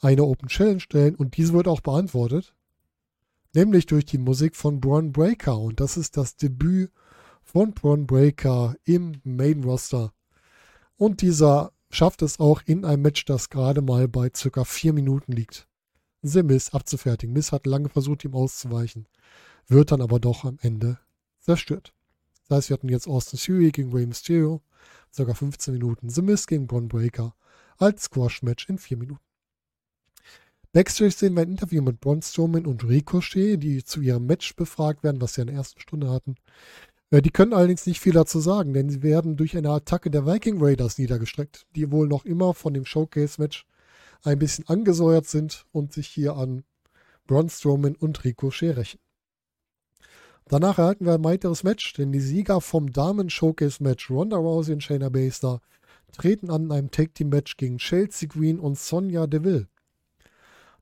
eine 0.00 0.24
Open 0.24 0.48
Challenge 0.48 0.80
stellen 0.80 1.14
und 1.14 1.36
diese 1.36 1.52
wird 1.52 1.68
auch 1.68 1.80
beantwortet. 1.80 2.54
Nämlich 3.54 3.86
durch 3.86 4.04
die 4.04 4.18
Musik 4.18 4.56
von 4.56 4.80
Braun 4.80 5.12
Breaker. 5.12 5.58
Und 5.58 5.78
das 5.78 5.96
ist 5.96 6.16
das 6.16 6.36
Debüt 6.36 6.90
von 7.42 7.72
Braun 7.72 8.06
Breaker 8.06 8.74
im 8.84 9.20
Main 9.22 9.62
Roster. 9.62 10.12
Und 10.96 11.22
dieser 11.22 11.72
schafft 11.90 12.22
es 12.22 12.40
auch 12.40 12.62
in 12.66 12.84
einem 12.84 13.02
Match, 13.02 13.24
das 13.24 13.50
gerade 13.50 13.82
mal 13.82 14.08
bei 14.08 14.30
circa 14.34 14.64
vier 14.64 14.92
Minuten 14.92 15.30
liegt. 15.30 15.68
The 16.22 16.42
Miss 16.42 16.74
abzufertigen. 16.74 17.32
Miss 17.32 17.52
hat 17.52 17.66
lange 17.66 17.88
versucht, 17.88 18.24
ihm 18.24 18.34
auszuweichen, 18.34 19.06
wird 19.68 19.92
dann 19.92 20.00
aber 20.00 20.18
doch 20.18 20.44
am 20.44 20.58
Ende 20.60 20.98
zerstört. 21.44 21.92
Das 22.48 22.58
heißt, 22.58 22.70
wir 22.70 22.74
hatten 22.74 22.88
jetzt 22.88 23.06
Austin 23.06 23.38
Theory 23.38 23.70
gegen 23.70 23.92
Rey 23.92 24.06
Mysterio, 24.06 24.62
ca. 25.16 25.34
15 25.34 25.74
Minuten. 25.74 26.10
The 26.10 26.22
Miz 26.22 26.46
gegen 26.46 26.66
Braun 26.66 26.88
Breaker 26.88 27.34
als 27.78 28.04
Squash-Match 28.04 28.68
in 28.68 28.78
4 28.78 28.96
Minuten. 28.96 29.20
Backstage 30.72 31.12
sehen 31.12 31.34
wir 31.34 31.42
ein 31.42 31.50
Interview 31.50 31.82
mit 31.82 32.00
Braun 32.00 32.20
Strowman 32.20 32.66
und 32.66 32.82
Ricochet, 32.82 33.58
die 33.58 33.84
zu 33.84 34.00
ihrem 34.00 34.26
Match 34.26 34.56
befragt 34.56 35.04
werden, 35.04 35.20
was 35.20 35.34
sie 35.34 35.42
in 35.42 35.46
der 35.46 35.56
ersten 35.56 35.80
Stunde 35.80 36.10
hatten. 36.10 36.34
Äh, 37.10 37.22
die 37.22 37.30
können 37.30 37.52
allerdings 37.52 37.86
nicht 37.86 38.00
viel 38.00 38.12
dazu 38.12 38.40
sagen, 38.40 38.72
denn 38.72 38.90
sie 38.90 39.02
werden 39.02 39.36
durch 39.36 39.56
eine 39.56 39.70
Attacke 39.70 40.10
der 40.10 40.26
Viking 40.26 40.56
Raiders 40.60 40.98
niedergestreckt, 40.98 41.66
die 41.76 41.92
wohl 41.92 42.08
noch 42.08 42.24
immer 42.24 42.54
von 42.54 42.74
dem 42.74 42.84
Showcase-Match 42.84 43.66
ein 44.24 44.38
bisschen 44.38 44.68
angesäuert 44.68 45.26
sind 45.26 45.66
und 45.70 45.92
sich 45.92 46.08
hier 46.08 46.34
an 46.34 46.64
Braun 47.26 47.48
Strowman 47.48 47.94
und 47.94 48.24
Ricochet 48.24 48.76
rächen. 48.76 48.98
Danach 50.48 50.78
erhalten 50.78 51.06
wir 51.06 51.14
ein 51.14 51.24
weiteres 51.24 51.62
Match, 51.64 51.94
denn 51.94 52.12
die 52.12 52.20
Sieger 52.20 52.60
vom 52.60 52.92
Damen-Showcase-Match 52.92 54.10
Ronda 54.10 54.36
Rousey 54.36 54.74
und 54.74 54.82
Shayna 54.82 55.08
Baszler 55.08 55.60
treten 56.12 56.50
an 56.50 56.70
einem 56.70 56.90
Tag-Team-Match 56.90 57.56
gegen 57.56 57.78
Chelsea 57.78 58.28
Green 58.28 58.58
und 58.58 58.78
Sonja 58.78 59.26
Deville. 59.26 59.68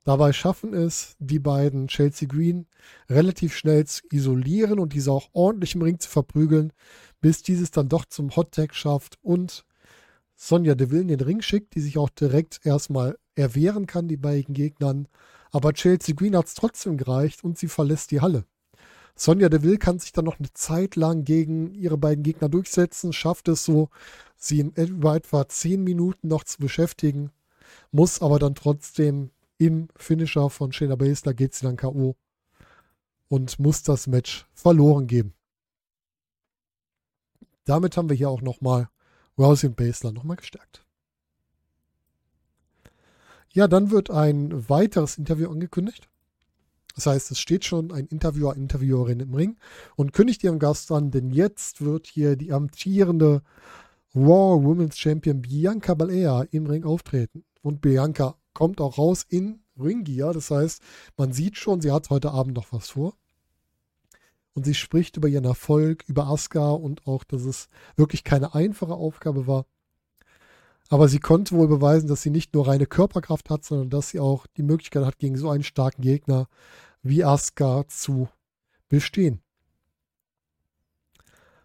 Dabei 0.04 0.32
schaffen 0.32 0.74
es 0.74 1.14
die 1.20 1.38
beiden 1.38 1.86
Chelsea 1.86 2.26
Green 2.26 2.66
relativ 3.08 3.54
schnell 3.54 3.86
zu 3.86 4.02
isolieren 4.10 4.80
und 4.80 4.94
diese 4.94 5.12
auch 5.12 5.28
ordentlich 5.32 5.76
im 5.76 5.82
Ring 5.82 6.00
zu 6.00 6.08
verprügeln, 6.08 6.72
bis 7.20 7.42
dieses 7.42 7.70
dann 7.70 7.88
doch 7.88 8.04
zum 8.06 8.34
Hot 8.34 8.52
Tag 8.52 8.74
schafft 8.74 9.18
und 9.22 9.64
Sonja 10.34 10.74
Deville 10.74 11.02
in 11.02 11.08
den 11.08 11.20
Ring 11.20 11.40
schickt, 11.40 11.76
die 11.76 11.80
sich 11.80 11.98
auch 11.98 12.10
direkt 12.10 12.66
erstmal 12.66 13.16
erwehren 13.36 13.86
kann, 13.86 14.08
die 14.08 14.16
beiden 14.16 14.54
Gegnern. 14.54 15.06
Aber 15.52 15.72
Chelsea 15.72 16.16
Green 16.16 16.36
hat 16.36 16.46
es 16.46 16.54
trotzdem 16.54 16.96
gereicht 16.96 17.44
und 17.44 17.58
sie 17.58 17.68
verlässt 17.68 18.10
die 18.10 18.20
Halle. 18.20 18.44
Sonja 19.14 19.48
Deville 19.48 19.78
kann 19.78 19.98
sich 19.98 20.12
dann 20.12 20.24
noch 20.24 20.38
eine 20.38 20.52
Zeit 20.52 20.96
lang 20.96 21.24
gegen 21.24 21.74
ihre 21.74 21.98
beiden 21.98 22.24
Gegner 22.24 22.48
durchsetzen, 22.48 23.12
schafft 23.12 23.48
es 23.48 23.64
so, 23.64 23.88
sie 24.36 24.60
in 24.60 24.74
etwa 24.76 25.48
zehn 25.48 25.84
Minuten 25.84 26.28
noch 26.28 26.44
zu 26.44 26.58
beschäftigen, 26.58 27.30
muss 27.90 28.22
aber 28.22 28.38
dann 28.38 28.54
trotzdem 28.54 29.30
im 29.58 29.88
Finisher 29.96 30.50
von 30.50 30.72
Shayna 30.72 30.96
Baszler 30.96 31.34
geht 31.34 31.54
sie 31.54 31.66
dann 31.66 31.76
K.O. 31.76 32.16
und 33.28 33.58
muss 33.58 33.82
das 33.82 34.06
Match 34.06 34.46
verloren 34.54 35.06
geben. 35.06 35.34
Damit 37.64 37.96
haben 37.96 38.08
wir 38.08 38.16
hier 38.16 38.30
auch 38.30 38.42
nochmal 38.42 38.88
Rousey 39.38 39.68
und 39.68 39.76
Baszler 39.76 40.12
nochmal 40.12 40.36
gestärkt. 40.36 40.84
Ja, 43.50 43.68
dann 43.68 43.90
wird 43.90 44.10
ein 44.10 44.68
weiteres 44.68 45.18
Interview 45.18 45.50
angekündigt. 45.50 46.08
Das 46.94 47.06
heißt, 47.06 47.30
es 47.30 47.38
steht 47.38 47.64
schon 47.64 47.92
ein 47.92 48.06
Interviewer, 48.06 48.54
Interviewerin 48.56 49.20
im 49.20 49.34
Ring 49.34 49.56
und 49.96 50.12
kündigt 50.12 50.44
ihren 50.44 50.58
Gast 50.58 50.90
an, 50.92 51.10
denn 51.10 51.30
jetzt 51.30 51.82
wird 51.82 52.06
hier 52.06 52.36
die 52.36 52.52
amtierende 52.52 53.42
Raw 54.14 54.62
Women's 54.62 54.98
Champion 54.98 55.40
Bianca 55.40 55.94
Belair 55.94 56.46
im 56.50 56.66
Ring 56.66 56.84
auftreten. 56.84 57.44
Und 57.62 57.80
Bianca 57.80 58.36
kommt 58.52 58.80
auch 58.80 58.98
raus 58.98 59.24
in 59.28 59.60
Ringgear. 59.78 60.34
Das 60.34 60.50
heißt, 60.50 60.82
man 61.16 61.32
sieht 61.32 61.56
schon, 61.56 61.80
sie 61.80 61.92
hat 61.92 62.10
heute 62.10 62.32
Abend 62.32 62.54
noch 62.54 62.72
was 62.72 62.90
vor. 62.90 63.14
Und 64.54 64.66
sie 64.66 64.74
spricht 64.74 65.16
über 65.16 65.28
ihren 65.28 65.46
Erfolg, 65.46 66.04
über 66.06 66.26
Asuka 66.26 66.72
und 66.72 67.06
auch, 67.06 67.24
dass 67.24 67.42
es 67.44 67.68
wirklich 67.96 68.22
keine 68.22 68.54
einfache 68.54 68.92
Aufgabe 68.92 69.46
war. 69.46 69.64
Aber 70.92 71.08
sie 71.08 71.20
konnte 71.20 71.56
wohl 71.56 71.68
beweisen, 71.68 72.06
dass 72.06 72.20
sie 72.20 72.28
nicht 72.28 72.52
nur 72.52 72.68
reine 72.68 72.84
Körperkraft 72.84 73.48
hat, 73.48 73.64
sondern 73.64 73.88
dass 73.88 74.10
sie 74.10 74.20
auch 74.20 74.46
die 74.58 74.62
Möglichkeit 74.62 75.06
hat, 75.06 75.18
gegen 75.18 75.38
so 75.38 75.48
einen 75.48 75.62
starken 75.62 76.02
Gegner 76.02 76.48
wie 77.02 77.24
Asuka 77.24 77.84
zu 77.88 78.28
bestehen. 78.90 79.40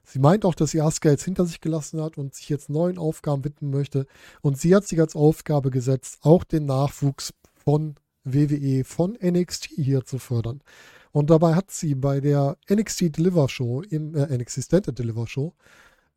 Sie 0.05 0.19
meint 0.19 0.45
auch, 0.45 0.55
dass 0.55 0.71
sie 0.71 0.79
Asuka 0.79 1.09
jetzt 1.09 1.25
hinter 1.25 1.45
sich 1.45 1.59
gelassen 1.59 2.01
hat 2.01 2.17
und 2.17 2.35
sich 2.35 2.47
jetzt 2.47 2.69
neuen 2.69 2.97
Aufgaben 2.97 3.43
widmen 3.43 3.69
möchte. 3.69 4.07
Und 4.39 4.57
sie 4.57 4.73
hat 4.73 4.87
sich 4.87 4.97
als 4.97 5.13
Aufgabe 5.13 5.71
gesetzt, 5.71 6.19
auch 6.21 6.45
den 6.45 6.65
Nachwuchs 6.65 7.33
von 7.53 7.95
WWE, 8.23 8.85
von 8.85 9.17
NXT 9.21 9.65
hier 9.75 10.05
zu 10.05 10.19
fördern. 10.19 10.61
Und 11.11 11.31
dabei 11.31 11.53
hat 11.53 11.69
sie 11.69 11.95
bei 11.95 12.21
der 12.21 12.55
NXT 12.71 13.17
Deliver 13.17 13.49
Show, 13.49 13.81
im 13.81 14.15
äh, 14.15 14.37
NXT 14.37 14.63
Standard 14.63 14.97
Deliver 14.97 15.27
Show, 15.27 15.53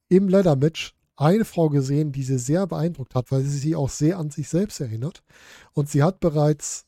im 0.08 0.28
Leather 0.28 0.54
Match 0.54 0.94
eine 1.20 1.44
Frau 1.44 1.68
gesehen, 1.68 2.12
die 2.12 2.22
sie 2.22 2.38
sehr 2.38 2.66
beeindruckt 2.66 3.14
hat, 3.14 3.30
weil 3.30 3.42
sie 3.42 3.58
sie 3.58 3.76
auch 3.76 3.90
sehr 3.90 4.18
an 4.18 4.30
sich 4.30 4.48
selbst 4.48 4.80
erinnert. 4.80 5.22
Und 5.74 5.88
sie 5.88 6.02
hat 6.02 6.18
bereits 6.20 6.86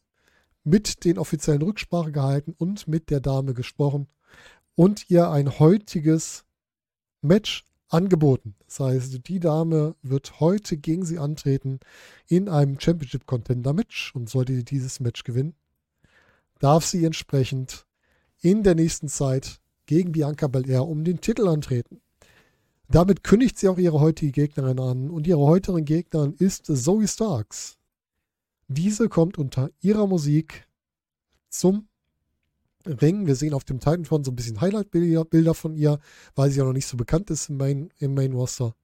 mit 0.64 1.04
den 1.04 1.18
offiziellen 1.18 1.62
Rücksprache 1.62 2.12
gehalten 2.12 2.54
und 2.56 2.88
mit 2.88 3.10
der 3.10 3.20
Dame 3.20 3.52
gesprochen 3.52 4.08
und 4.74 5.10
ihr 5.10 5.28
ein 5.30 5.58
heutiges 5.58 6.44
Match 7.20 7.64
angeboten. 7.88 8.54
Das 8.66 8.80
heißt, 8.80 9.28
die 9.28 9.40
Dame 9.40 9.96
wird 10.02 10.40
heute 10.40 10.78
gegen 10.78 11.04
sie 11.04 11.18
antreten 11.18 11.80
in 12.26 12.48
einem 12.48 12.80
Championship 12.80 13.26
Contender 13.26 13.74
Match 13.74 14.14
und 14.14 14.30
sollte 14.30 14.54
sie 14.54 14.64
dieses 14.64 14.98
Match 15.00 15.24
gewinnen, 15.24 15.54
darf 16.58 16.86
sie 16.86 17.04
entsprechend 17.04 17.86
in 18.40 18.62
der 18.62 18.74
nächsten 18.74 19.08
Zeit 19.08 19.60
gegen 19.84 20.12
Bianca 20.12 20.46
Belair 20.46 20.86
um 20.86 21.04
den 21.04 21.20
Titel 21.20 21.48
antreten. 21.48 22.01
Damit 22.92 23.25
kündigt 23.25 23.58
sie 23.58 23.70
auch 23.70 23.78
ihre 23.78 24.00
heutige 24.00 24.32
Gegnerin 24.32 24.78
an 24.78 25.08
und 25.08 25.26
ihre 25.26 25.40
heutige 25.40 25.82
Gegnerin 25.82 26.34
ist 26.34 26.66
Zoe 26.66 27.08
Starks. 27.08 27.78
Diese 28.68 29.08
kommt 29.08 29.38
unter 29.38 29.70
ihrer 29.80 30.06
Musik 30.06 30.68
zum 31.49 31.88
Ring. 32.84 33.26
Wir 33.26 33.34
sehen 33.34 33.54
auf 33.54 33.64
dem 33.64 33.80
Titanfront 33.80 34.26
so 34.26 34.30
ein 34.30 34.37
bisschen 34.37 34.61
Highlight-Bilder 34.61 35.54
von 35.54 35.75
ihr, 35.75 36.00
weil 36.34 36.50
sie 36.50 36.58
ja 36.58 36.64
noch 36.66 36.75
nicht 36.75 36.87
so 36.87 36.99
bekannt 36.99 37.30
ist 37.30 37.49
im 37.49 37.56
Main, 37.56 37.88
im 37.99 38.12
Main 38.12 38.34
Roster. 38.34 38.75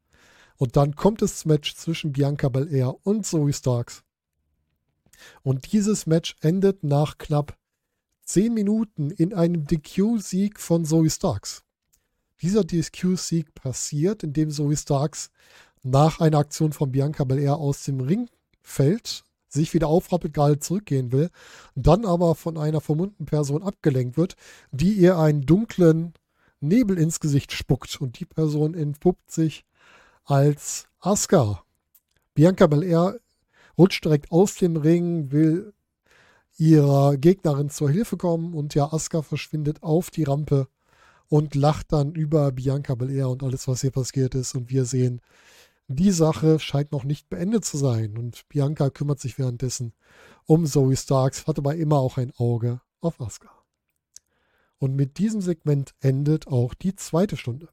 Und 0.56 0.76
dann 0.76 0.96
kommt 0.96 1.20
das 1.20 1.44
Match 1.44 1.74
zwischen 1.74 2.12
Bianca 2.12 2.48
Belair 2.48 2.96
und 3.02 3.26
Zoe 3.26 3.52
Starks. 3.52 4.04
Und 5.42 5.70
dieses 5.70 6.06
Match 6.06 6.34
endet 6.40 6.82
nach 6.82 7.18
knapp 7.18 7.58
10 8.22 8.54
Minuten 8.54 9.10
in 9.10 9.34
einem 9.34 9.66
DQ-Sieg 9.66 10.60
von 10.60 10.86
Zoe 10.86 11.10
Starks. 11.10 11.67
Dieser 12.40 12.64
DSQ-Sieg 12.64 13.54
passiert, 13.54 14.22
indem 14.22 14.50
Zoe 14.50 14.76
Starks 14.76 15.30
nach 15.82 16.20
einer 16.20 16.38
Aktion 16.38 16.72
von 16.72 16.92
Bianca 16.92 17.24
Belair 17.24 17.56
aus 17.56 17.84
dem 17.84 18.00
Ring 18.00 18.28
fällt, 18.62 19.24
sich 19.48 19.74
wieder 19.74 19.88
aufrappelt, 19.88 20.34
gerade 20.34 20.58
zurückgehen 20.60 21.10
will, 21.10 21.30
dann 21.74 22.04
aber 22.04 22.34
von 22.34 22.58
einer 22.58 22.80
vermummten 22.80 23.26
Person 23.26 23.62
abgelenkt 23.62 24.16
wird, 24.16 24.36
die 24.70 24.92
ihr 24.92 25.16
einen 25.18 25.46
dunklen 25.46 26.14
Nebel 26.60 26.98
ins 26.98 27.20
Gesicht 27.20 27.52
spuckt 27.52 28.00
und 28.00 28.18
die 28.20 28.26
Person 28.26 28.74
entpuppt 28.74 29.30
sich 29.30 29.64
als 30.24 30.86
Asuka. 31.00 31.62
Bianca 32.34 32.66
Belair 32.66 33.18
rutscht 33.76 34.04
direkt 34.04 34.30
aus 34.30 34.56
dem 34.56 34.76
Ring, 34.76 35.32
will 35.32 35.72
ihrer 36.56 37.16
Gegnerin 37.16 37.70
zur 37.70 37.90
Hilfe 37.90 38.16
kommen 38.16 38.54
und 38.54 38.74
ja, 38.74 38.92
Asuka 38.92 39.22
verschwindet 39.22 39.82
auf 39.82 40.10
die 40.10 40.24
Rampe 40.24 40.68
und 41.28 41.54
lacht 41.54 41.92
dann 41.92 42.14
über 42.14 42.52
Bianca 42.52 42.94
Belair 42.94 43.28
und 43.28 43.42
alles, 43.42 43.68
was 43.68 43.82
hier 43.82 43.90
passiert 43.90 44.34
ist. 44.34 44.54
Und 44.54 44.70
wir 44.70 44.84
sehen, 44.84 45.20
die 45.88 46.10
Sache 46.10 46.58
scheint 46.58 46.92
noch 46.92 47.04
nicht 47.04 47.28
beendet 47.28 47.64
zu 47.64 47.76
sein. 47.76 48.16
Und 48.16 48.48
Bianca 48.48 48.90
kümmert 48.90 49.20
sich 49.20 49.38
währenddessen 49.38 49.92
um 50.44 50.66
Zoe 50.66 50.96
Starks, 50.96 51.46
hat 51.46 51.58
aber 51.58 51.76
immer 51.76 51.98
auch 51.98 52.16
ein 52.16 52.32
Auge 52.36 52.80
auf 53.00 53.20
Asuka. 53.20 53.50
Und 54.78 54.94
mit 54.94 55.18
diesem 55.18 55.40
Segment 55.40 55.94
endet 56.00 56.46
auch 56.46 56.74
die 56.74 56.94
zweite 56.94 57.36
Stunde. 57.36 57.68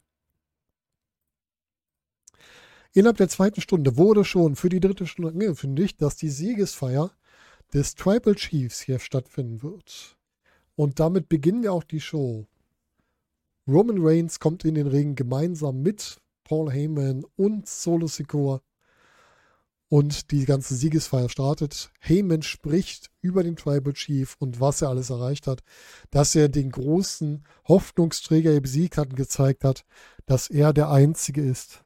Innerhalb 2.94 3.18
der 3.18 3.30
zweiten 3.30 3.62
Stunde 3.62 3.98
wurde 3.98 4.24
schon 4.24 4.56
für 4.56 4.70
die 4.70 4.80
dritte 4.80 5.06
Stunde 5.06 5.32
angekündigt, 5.32 6.02
dass 6.02 6.16
die 6.16 6.30
Siegesfeier 6.30 7.12
des 7.74 7.96
Tribal 7.96 8.36
Chiefs 8.36 8.80
hier 8.80 9.00
stattfinden 9.00 9.62
wird. 9.62 10.18
Und 10.76 11.00
damit 11.00 11.28
beginnen 11.28 11.62
wir 11.62 11.74
auch 11.74 11.84
die 11.84 12.00
Show 12.00 12.48
Roman 13.68 13.98
Reigns 14.00 14.40
kommt 14.40 14.64
in 14.64 14.76
den 14.76 14.88
Ring 14.88 15.16
gemeinsam 15.16 15.82
mit 15.82 16.22
Paul 16.44 16.72
Heyman 16.72 17.26
und 17.36 17.68
Solo 17.68 18.08
Sikoa. 18.08 18.62
Und 19.88 20.32
die 20.32 20.46
ganze 20.46 20.76
Siegesfeier 20.76 21.30
startet. 21.30 21.92
Heyman 22.00 22.42
spricht 22.42 23.10
über 23.22 23.44
den 23.44 23.56
Tribal 23.56 23.94
Chief 23.94 24.36
und 24.40 24.60
was 24.60 24.82
er 24.82 24.90
alles 24.90 25.10
erreicht 25.10 25.48
hat. 25.48 25.64
Dass 26.12 26.36
er 26.36 26.50
den 26.50 26.72
großen 26.72 27.44
Hoffnungsträger 27.68 28.60
besiegt 28.62 28.98
hat 28.98 29.10
und 29.10 29.16
gezeigt 29.16 29.64
hat, 29.64 29.86
dass 30.26 30.50
er 30.50 30.74
der 30.74 30.90
Einzige 30.90 31.42
ist, 31.42 31.84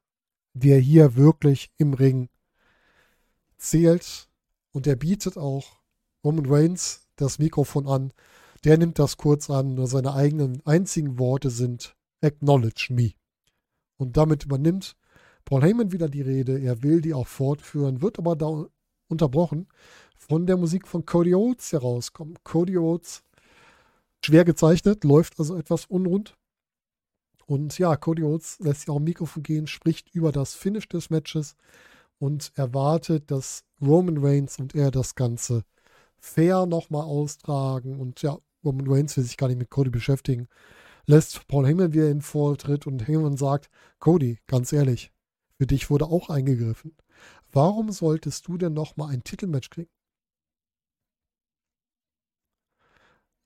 der 0.54 0.80
hier 0.80 1.16
wirklich 1.16 1.72
im 1.78 1.94
Ring 1.94 2.30
zählt. 3.58 4.30
Und 4.72 4.86
er 4.88 4.96
bietet 4.96 5.38
auch 5.38 5.80
Roman 6.24 6.46
Reigns 6.46 7.08
das 7.16 7.40
Mikrofon 7.40 7.88
an, 7.88 8.14
der 8.63 8.78
nimmt 8.78 9.00
das 9.00 9.18
kurz 9.18 9.50
an, 9.50 9.75
nur 9.75 9.88
seine 9.88 10.13
eigenen 10.13 10.62
einzigen 10.66 11.20
Worte 11.20 11.50
sind 11.50 11.96
Acknowledge 12.22 12.88
me. 12.94 13.12
Und 13.98 14.18
damit 14.18 14.46
übernimmt 14.46 14.96
Paul 15.46 15.62
Heyman 15.62 15.92
wieder 15.92 16.10
die 16.10 16.22
Rede. 16.22 16.60
Er 16.60 16.84
will 16.84 17.01
die 17.01 17.13
auch 17.13 17.28
fortführen, 17.28 18.01
wird 18.01 18.20
aber 18.20 18.36
da 18.36 18.66
unterbrochen 19.08 19.68
von 20.16 20.46
der 20.46 20.58
Musik 20.58 20.88
von 20.88 21.06
Cody 21.06 21.34
Oates 21.34 21.72
herauskommen. 21.72 22.36
Cody 22.44 22.78
Oates, 22.78 23.24
schwer 24.24 24.46
gezeichnet, 24.46 25.04
läuft 25.04 25.39
also 25.39 25.58
etwas 25.58 25.86
unrund. 25.86 26.36
Und 27.46 27.80
ja, 27.80 27.96
Cody 27.96 28.24
Oates 28.24 28.60
lässt 28.60 28.82
sich 28.82 28.89
auch 28.89 28.98
im 28.98 29.06
Mikrofon 29.06 29.42
gehen, 29.42 29.66
spricht 29.66 30.13
über 30.13 30.32
das 30.32 30.54
Finish 30.54 30.88
des 30.88 31.10
Matches 31.10 31.56
und 32.20 32.51
erwartet, 32.56 33.32
dass 33.32 33.63
Roman 33.82 34.18
Reigns 34.20 34.60
und 34.60 34.75
er 34.75 34.92
das 34.92 35.16
Ganze 35.16 35.63
fair 36.20 36.66
nochmal 36.66 37.04
austragen. 37.04 38.00
Und 38.00 38.22
ja, 38.22 38.38
Roman 38.63 38.88
Reigns 38.88 39.16
will 39.16 39.24
sich 39.24 39.38
gar 39.38 39.48
nicht 39.48 39.60
mit 39.60 39.70
Cody 39.70 39.89
beschäftigen, 39.89 40.48
lässt 41.06 41.48
Paul 41.48 41.66
Heyman 41.66 41.94
wieder 41.94 42.10
in 42.10 42.22
Vortritt 42.22 42.88
und 42.88 43.08
Heyman 43.08 43.38
sagt, 43.38 43.70
Cody, 44.00 44.39
ganz 44.48 44.74
ehrlich, 44.74 45.12
für 45.58 45.68
dich 45.68 45.89
wurde 45.89 46.06
auch 46.06 46.30
eingegriffen. 46.30 46.96
Warum 47.51 47.92
solltest 47.92 48.48
du 48.48 48.58
denn 48.58 48.74
nochmal 48.74 49.13
ein 49.13 49.24
Titelmatch 49.24 49.70
kriegen? 49.70 49.89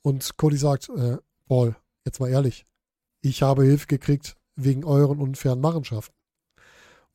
Und 0.01 0.37
Cody 0.37 0.57
sagt, 0.57 0.89
äh, 0.89 1.17
Paul, 1.47 1.75
jetzt 2.05 2.19
mal 2.19 2.29
ehrlich, 2.29 2.65
ich 3.21 3.41
habe 3.41 3.63
Hilfe 3.63 3.87
gekriegt 3.87 4.35
wegen 4.55 4.83
euren 4.83 5.19
unfairen 5.19 5.61
Machenschaften. 5.61 6.15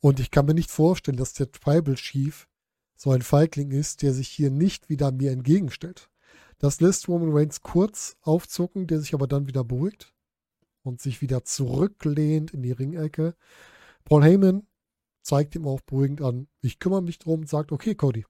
Und 0.01 0.21
ich 0.21 0.31
kann 0.31 0.47
mir 0.47 0.55
nicht 0.55 0.71
vorstellen, 0.71 1.17
dass 1.17 1.35
der 1.35 1.51
Tribal 1.51 1.97
Chief 1.97 2.49
so 2.97 3.11
ein 3.11 3.23
Feigling 3.23 3.71
ist, 3.71 4.03
der 4.03 4.13
sich 4.13 4.29
hier 4.29 4.51
nicht 4.51 4.89
wieder 4.89 5.13
mir 5.13 5.31
entgegenstellt. 5.31 6.11
Das 6.59 6.81
lässt 6.81 7.09
Roman 7.09 7.33
Reigns 7.33 7.63
kurz 7.63 8.17
aufzucken, 8.23 8.87
der 8.87 9.01
sich 9.01 9.15
aber 9.15 9.29
dann 9.29 9.47
wieder 9.47 9.65
beruhigt 9.65 10.13
und 10.83 11.01
sich 11.01 11.23
wieder 11.23 11.45
zurücklehnt 11.45 12.53
in 12.53 12.63
die 12.63 12.73
Ringecke. 12.73 13.35
Paul 14.05 14.25
Heyman 14.25 14.67
zeigt 15.23 15.55
ihm 15.55 15.67
auch 15.67 15.81
beruhigend 15.83 16.23
an, 16.23 16.49
ich 16.61 16.79
kümmere 16.79 17.03
mich 17.03 17.19
drum 17.19 17.41
und 17.41 17.49
sagt, 17.49 17.71
okay, 17.71 17.95
Cody, 17.95 18.25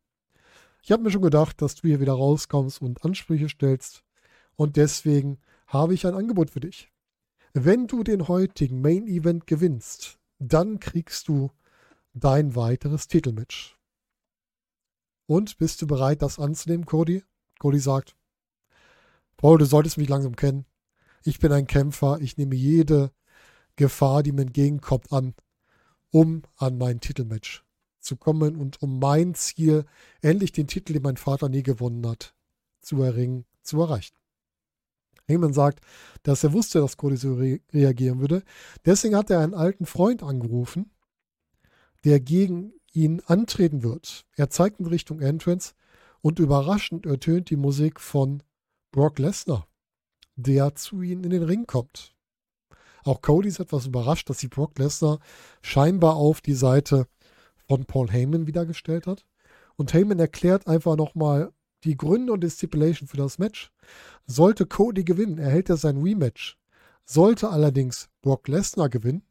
Ich 0.83 0.93
habe 0.93 1.03
mir 1.03 1.11
schon 1.11 1.23
gedacht, 1.23 1.63
dass 1.63 1.77
du 1.77 1.89
hier 1.89 2.01
wieder 2.01 2.13
rauskommst 2.13 2.83
und 2.83 3.05
Ansprüche 3.05 3.49
stellst. 3.49 4.05
Und 4.57 4.77
deswegen 4.77 5.39
habe 5.67 5.95
ich 5.95 6.07
ein 6.07 6.15
Angebot 6.15 6.51
für 6.51 6.61
dich. 6.61 6.91
Wenn 7.53 7.87
du 7.87 8.03
den 8.03 8.29
heutigen 8.29 8.81
Main 8.81 9.07
Event 9.07 9.47
gewinnst, 9.47 10.19
dann 10.39 10.81
kriegst 10.81 11.29
du 11.29 11.51
dein 12.15 12.57
weiteres 12.57 13.09
Titelmatch. 13.09 13.79
Und 15.27 15.59
bist 15.59 15.83
du 15.83 15.87
bereit, 15.87 16.23
das 16.23 16.39
anzunehmen, 16.39 16.87
Cody? 16.87 17.23
Cody 17.59 17.79
sagt, 17.81 18.17
Paul, 19.39 19.59
du 19.59 19.65
solltest 19.65 19.97
mich 19.99 20.09
langsam 20.09 20.35
kennen. 20.35 20.67
Ich 21.25 21.39
bin 21.39 21.53
ein 21.53 21.69
Kämpfer, 21.69 22.19
ich 22.21 22.37
nehme 22.37 22.57
jede 22.57 23.13
Gefahr, 23.77 24.25
die 24.25 24.33
mir 24.33 24.43
entgegenkommt, 24.43 25.13
an, 25.13 25.35
um 26.11 26.43
an 26.57 26.77
mein 26.77 27.01
Titelmatch 27.01 27.65
zu 28.01 28.17
kommen 28.17 28.57
und 28.57 28.83
um 28.83 28.99
mein 28.99 29.35
Ziel, 29.35 29.85
endlich 30.23 30.51
den 30.51 30.67
Titel, 30.67 30.93
den 30.93 31.03
mein 31.03 31.17
Vater 31.17 31.49
nie 31.49 31.63
gewonnen 31.63 32.05
hat, 32.07 32.35
zu 32.81 33.01
erringen, 33.01 33.45
zu 33.63 33.81
erreichen. 33.81 34.17
Heyman 35.29 35.53
sagt, 35.53 35.85
dass 36.25 36.43
er 36.43 36.53
wusste, 36.53 36.81
dass 36.81 36.97
Cody 36.97 37.17
so 37.17 37.35
re 37.35 37.61
reagieren 37.73 38.19
würde. 38.19 38.43
Deswegen 38.85 39.15
hat 39.15 39.31
er 39.31 39.41
einen 39.41 39.55
alten 39.55 39.87
Freund 39.87 40.23
angerufen, 40.23 40.91
der 42.05 42.19
gegen 42.19 42.73
ihn 42.93 43.21
antreten 43.27 43.85
wird. 43.85 44.27
Er 44.37 44.51
zeigt 44.51 44.81
in 44.81 44.87
Richtung 44.87 45.21
Entrance 45.21 45.75
und 46.23 46.41
überraschend 46.41 47.07
ertönt 47.07 47.51
die 47.51 47.57
Musik 47.57 48.01
von 48.01 48.43
Brock 48.91 49.19
Lesnar, 49.19 49.69
der 50.37 50.75
zu 50.75 51.03
ihnen 51.03 51.23
in 51.23 51.31
den 51.31 51.43
Ring 51.43 51.67
kommt. 51.67 52.15
Auch 53.05 53.21
Cody 53.21 53.49
ist 53.49 53.61
etwas 53.61 53.87
überrascht, 53.87 54.31
dass 54.31 54.39
sie 54.39 54.49
Brock 54.49 54.79
Lesnar 54.79 55.19
scheinbar 55.61 56.17
auf 56.17 56.41
die 56.41 56.55
Seite 56.55 57.07
von 57.67 57.85
Paul 57.85 58.11
Heyman 58.11 58.47
wiedergestellt 58.47 59.07
hat. 59.07 59.27
Und 59.77 59.93
Heyman 59.93 60.19
erklärt 60.19 60.67
einfach 60.67 60.97
nochmal 60.97 61.53
die 61.85 61.97
Gründe 61.97 62.33
und 62.33 62.41
die 62.41 62.51
Stipulation 62.51 63.09
für 63.09 63.19
das 63.19 63.39
Match. 63.39 63.71
Sollte 64.27 64.65
Cody 64.67 65.05
gewinnen, 65.05 65.39
erhält 65.39 65.69
er 65.69 65.77
sein 65.77 66.03
Rematch. 66.03 66.59
Sollte 67.05 67.51
allerdings 67.51 68.09
Brock 68.23 68.49
Lesnar 68.49 68.89
gewinnen, 68.89 69.23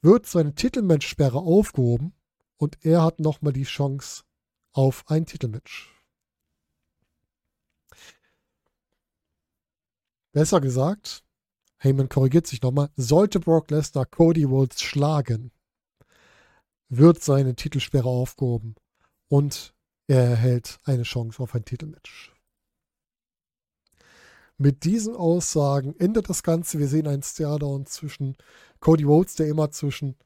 wird 0.00 0.26
seine 0.26 0.54
Titelmatch-Sperre 0.54 1.38
aufgehoben 1.38 2.14
und 2.56 2.84
er 2.84 3.02
hat 3.02 3.20
nochmal 3.20 3.52
die 3.52 3.62
Chance 3.64 4.24
auf 4.72 5.04
ein 5.08 5.26
Titelmatch. 5.26 5.91
Besser 10.32 10.60
gesagt, 10.60 11.24
Heyman 11.78 12.08
korrigiert 12.08 12.46
sich 12.46 12.62
nochmal, 12.62 12.90
sollte 12.96 13.38
Brock 13.38 13.70
Lesnar 13.70 14.06
Cody 14.06 14.44
Rhodes 14.44 14.80
schlagen, 14.80 15.52
wird 16.88 17.22
seine 17.22 17.54
Titelsperre 17.54 18.08
aufgehoben 18.08 18.74
und 19.28 19.74
er 20.06 20.22
erhält 20.22 20.80
eine 20.84 21.02
Chance 21.02 21.42
auf 21.42 21.54
ein 21.54 21.64
Titelmatch. 21.64 22.32
Mit 24.58 24.84
diesen 24.84 25.16
Aussagen 25.16 25.96
endet 25.98 26.28
das 26.28 26.42
Ganze. 26.42 26.78
Wir 26.78 26.86
sehen 26.86 27.08
einen 27.08 27.22
Stairdown 27.22 27.86
zwischen 27.86 28.36
Cody 28.80 29.04
Rhodes, 29.04 29.34
der 29.34 29.48
immer 29.48 29.70
zwischen 29.70 30.16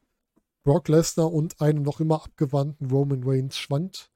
Brock 0.62 0.88
Lesnar 0.88 1.32
und 1.32 1.60
einem 1.60 1.82
noch 1.82 2.00
immer 2.00 2.22
abgewandten 2.22 2.90
Roman 2.90 3.22
Reigns 3.24 3.56
schwankt. 3.56 4.10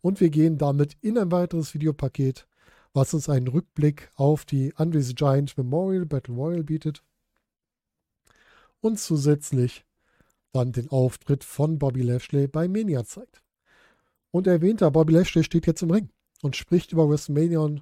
Und 0.00 0.20
wir 0.20 0.30
gehen 0.30 0.58
damit 0.58 0.96
in 1.00 1.16
ein 1.16 1.30
weiteres 1.30 1.74
Videopaket, 1.74 2.46
was 2.94 3.14
uns 3.14 3.28
einen 3.28 3.48
Rückblick 3.48 4.10
auf 4.14 4.44
die 4.44 4.74
Andre 4.76 5.02
the 5.02 5.14
Giant 5.14 5.56
Memorial 5.56 6.06
Battle 6.06 6.34
Royal 6.34 6.62
bietet. 6.62 7.02
Und 8.80 8.98
zusätzlich 8.98 9.84
dann 10.52 10.72
den 10.72 10.90
Auftritt 10.90 11.44
von 11.44 11.78
Bobby 11.78 12.02
Lashley 12.02 12.46
bei 12.46 12.68
Mania 12.68 13.04
zeigt. 13.04 13.42
Und 14.30 14.46
erwähnter 14.46 14.90
Bobby 14.90 15.14
Lashley 15.14 15.44
steht 15.44 15.66
jetzt 15.66 15.82
im 15.82 15.90
Ring 15.90 16.10
und 16.42 16.56
spricht 16.56 16.92
über 16.92 17.08
WrestleMania 17.08 17.80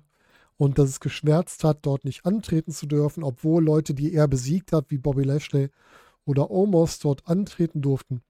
und 0.56 0.78
dass 0.78 0.90
es 0.90 1.00
geschmerzt 1.00 1.64
hat, 1.64 1.86
dort 1.86 2.04
nicht 2.04 2.26
antreten 2.26 2.70
zu 2.70 2.86
dürfen, 2.86 3.24
obwohl 3.24 3.64
Leute, 3.64 3.94
die 3.94 4.12
er 4.12 4.28
besiegt 4.28 4.72
hat, 4.72 4.90
wie 4.90 4.98
Bobby 4.98 5.24
Lashley 5.24 5.70
oder 6.26 6.50
Omos 6.50 6.98
dort 6.98 7.26
antreten 7.26 7.80
durften. 7.80 8.22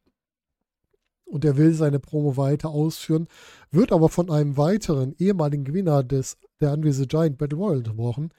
Und 1.31 1.45
er 1.45 1.57
will 1.57 1.73
seine 1.73 2.01
Promo 2.01 2.37
weiter 2.37 2.71
ausführen, 2.71 3.29
wird 3.71 3.93
aber 3.93 4.09
von 4.09 4.31
einem 4.31 4.57
weiteren 4.57 5.15
ehemaligen 5.17 5.65
Gewinner 5.65 6.03
des 6.03 6.39
der 6.61 6.73
Andre 6.73 6.93
the 6.93 7.07
Giant 7.07 7.39
Battle 7.39 7.57
Royal 7.57 7.79
unterbrochen, 7.79 8.31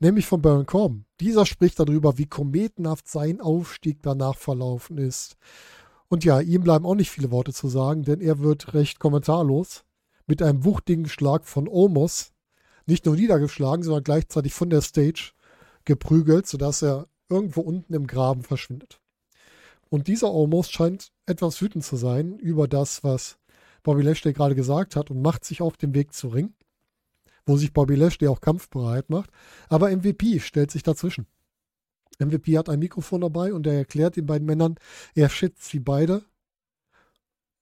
nämlich 0.00 0.26
von 0.26 0.40
Baron 0.40 0.64
Corbin. 0.64 1.04
Dieser 1.20 1.44
spricht 1.44 1.78
darüber, 1.78 2.16
wie 2.16 2.26
kometenhaft 2.26 3.06
sein 3.06 3.40
Aufstieg 3.42 4.02
danach 4.02 4.38
verlaufen 4.38 4.96
ist. 4.96 5.36
Und 6.08 6.24
ja, 6.24 6.40
ihm 6.40 6.62
bleiben 6.62 6.86
auch 6.86 6.94
nicht 6.94 7.10
viele 7.10 7.30
Worte 7.30 7.52
zu 7.52 7.68
sagen, 7.68 8.02
denn 8.02 8.20
er 8.20 8.38
wird 8.38 8.72
recht 8.72 8.98
kommentarlos 8.98 9.84
mit 10.26 10.42
einem 10.42 10.64
wuchtigen 10.64 11.08
Schlag 11.08 11.46
von 11.46 11.68
Omos 11.68 12.32
nicht 12.86 13.04
nur 13.04 13.14
niedergeschlagen, 13.14 13.84
sondern 13.84 14.04
gleichzeitig 14.04 14.54
von 14.54 14.70
der 14.70 14.80
Stage 14.80 15.32
geprügelt, 15.84 16.46
sodass 16.46 16.82
er 16.82 17.08
irgendwo 17.28 17.60
unten 17.60 17.92
im 17.92 18.06
Graben 18.06 18.42
verschwindet. 18.42 19.01
Und 19.92 20.08
dieser 20.08 20.32
Omos 20.32 20.70
scheint 20.70 21.12
etwas 21.26 21.60
wütend 21.60 21.84
zu 21.84 21.96
sein 21.96 22.38
über 22.38 22.66
das, 22.66 23.04
was 23.04 23.38
Bobby 23.82 24.02
Lashley 24.02 24.32
gerade 24.32 24.54
gesagt 24.54 24.96
hat 24.96 25.10
und 25.10 25.20
macht 25.20 25.44
sich 25.44 25.60
auf 25.60 25.76
den 25.76 25.94
Weg 25.94 26.12
zu 26.14 26.28
Ring 26.28 26.54
wo 27.46 27.56
sich 27.56 27.72
Bobby 27.72 27.94
Lashley 27.94 28.28
auch 28.28 28.40
kampfbereit 28.40 29.10
macht. 29.10 29.30
Aber 29.68 29.94
MVP 29.94 30.40
stellt 30.40 30.70
sich 30.70 30.82
dazwischen. 30.82 31.26
MVP 32.18 32.56
hat 32.56 32.68
ein 32.68 32.78
Mikrofon 32.78 33.22
dabei 33.22 33.52
und 33.52 33.66
er 33.66 33.74
erklärt 33.74 34.16
den 34.16 34.26
beiden 34.26 34.46
Männern, 34.46 34.76
er 35.14 35.28
schätzt 35.28 35.64
sie 35.64 35.80
beide. 35.80 36.24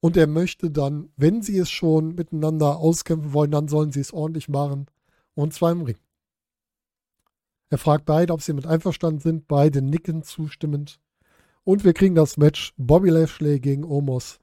Und 0.01 0.17
er 0.17 0.27
möchte 0.27 0.71
dann, 0.71 1.09
wenn 1.15 1.41
sie 1.41 1.57
es 1.57 1.69
schon 1.69 2.15
miteinander 2.15 2.77
auskämpfen 2.77 3.33
wollen, 3.33 3.51
dann 3.51 3.67
sollen 3.67 3.91
sie 3.91 3.99
es 3.99 4.13
ordentlich 4.13 4.49
machen. 4.49 4.87
Und 5.35 5.53
zwar 5.53 5.71
im 5.71 5.83
Ring. 5.83 5.97
Er 7.69 7.77
fragt 7.77 8.05
beide, 8.05 8.33
ob 8.33 8.41
sie 8.41 8.53
mit 8.53 8.65
einverstanden 8.65 9.19
sind. 9.19 9.47
Beide 9.47 9.81
nicken 9.81 10.23
zustimmend. 10.23 10.99
Und 11.63 11.83
wir 11.83 11.93
kriegen 11.93 12.15
das 12.15 12.37
Match 12.37 12.73
Bobby 12.77 13.09
Lashley 13.09 13.59
gegen 13.59 13.83
Omos. 13.83 14.39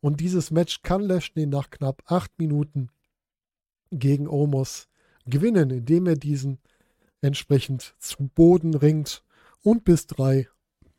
Und 0.00 0.20
dieses 0.20 0.50
Match 0.50 0.82
kann 0.82 1.00
Lashley 1.02 1.46
nach 1.46 1.70
knapp 1.70 2.02
acht 2.06 2.30
Minuten 2.38 2.90
gegen 3.90 4.28
Omos 4.28 4.88
gewinnen, 5.24 5.70
indem 5.70 6.06
er 6.06 6.16
diesen 6.16 6.58
entsprechend 7.22 7.94
zu 7.98 8.28
Boden 8.34 8.74
ringt 8.74 9.24
und 9.62 9.84
bis 9.84 10.06
drei 10.06 10.48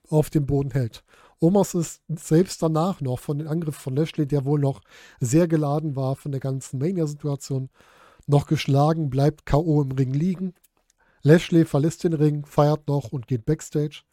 auf 0.10 0.32
dem 0.32 0.47
Boden 0.47 0.71
hält. 0.71 1.04
Omos 1.39 1.75
ist 1.75 2.02
selbst 2.08 2.62
danach 2.62 2.99
noch 2.99 3.19
von 3.19 3.38
den 3.38 3.47
Angriffen 3.47 3.80
von 3.80 3.95
Lashley, 3.95 4.25
der 4.25 4.43
wohl 4.43 4.60
noch 4.60 4.82
sehr 5.19 5.47
geladen 5.47 5.95
war 5.95 6.15
von 6.15 6.32
der 6.32 6.41
ganzen 6.41 6.80
Mania-Situation, 6.80 7.69
noch 8.28 8.47
geschlagen, 8.47 9.10
bleibt 9.10 9.45
K.O. 9.45 9.82
im 9.82 9.91
Ring 9.91 10.13
liegen. 10.13 10.54
Lashley 11.21 11.65
verlässt 11.65 12.04
den 12.04 12.13
Ring, 12.13 12.45
feiert 12.45 12.88
noch 12.88 13.12
und 13.12 13.28
geht 13.28 13.45
backstage. 13.45 14.04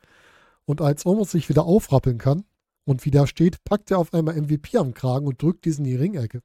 Und 0.66 0.80
als 0.80 1.06
Omos 1.06 1.30
sich 1.30 1.48
wieder 1.48 1.64
aufrappeln 1.64 2.18
kann 2.18 2.44
und 2.84 3.04
wieder 3.04 3.26
steht, 3.26 3.64
packt 3.64 3.90
er 3.90 3.98
auf 3.98 4.12
einmal 4.12 4.40
MVP 4.40 4.76
am 4.76 4.94
Kragen 4.94 5.26
und 5.26 5.40
drückt 5.40 5.64
diesen 5.64 5.84
in 5.84 5.92
die 5.92 5.96
Ringecke. 5.96 6.42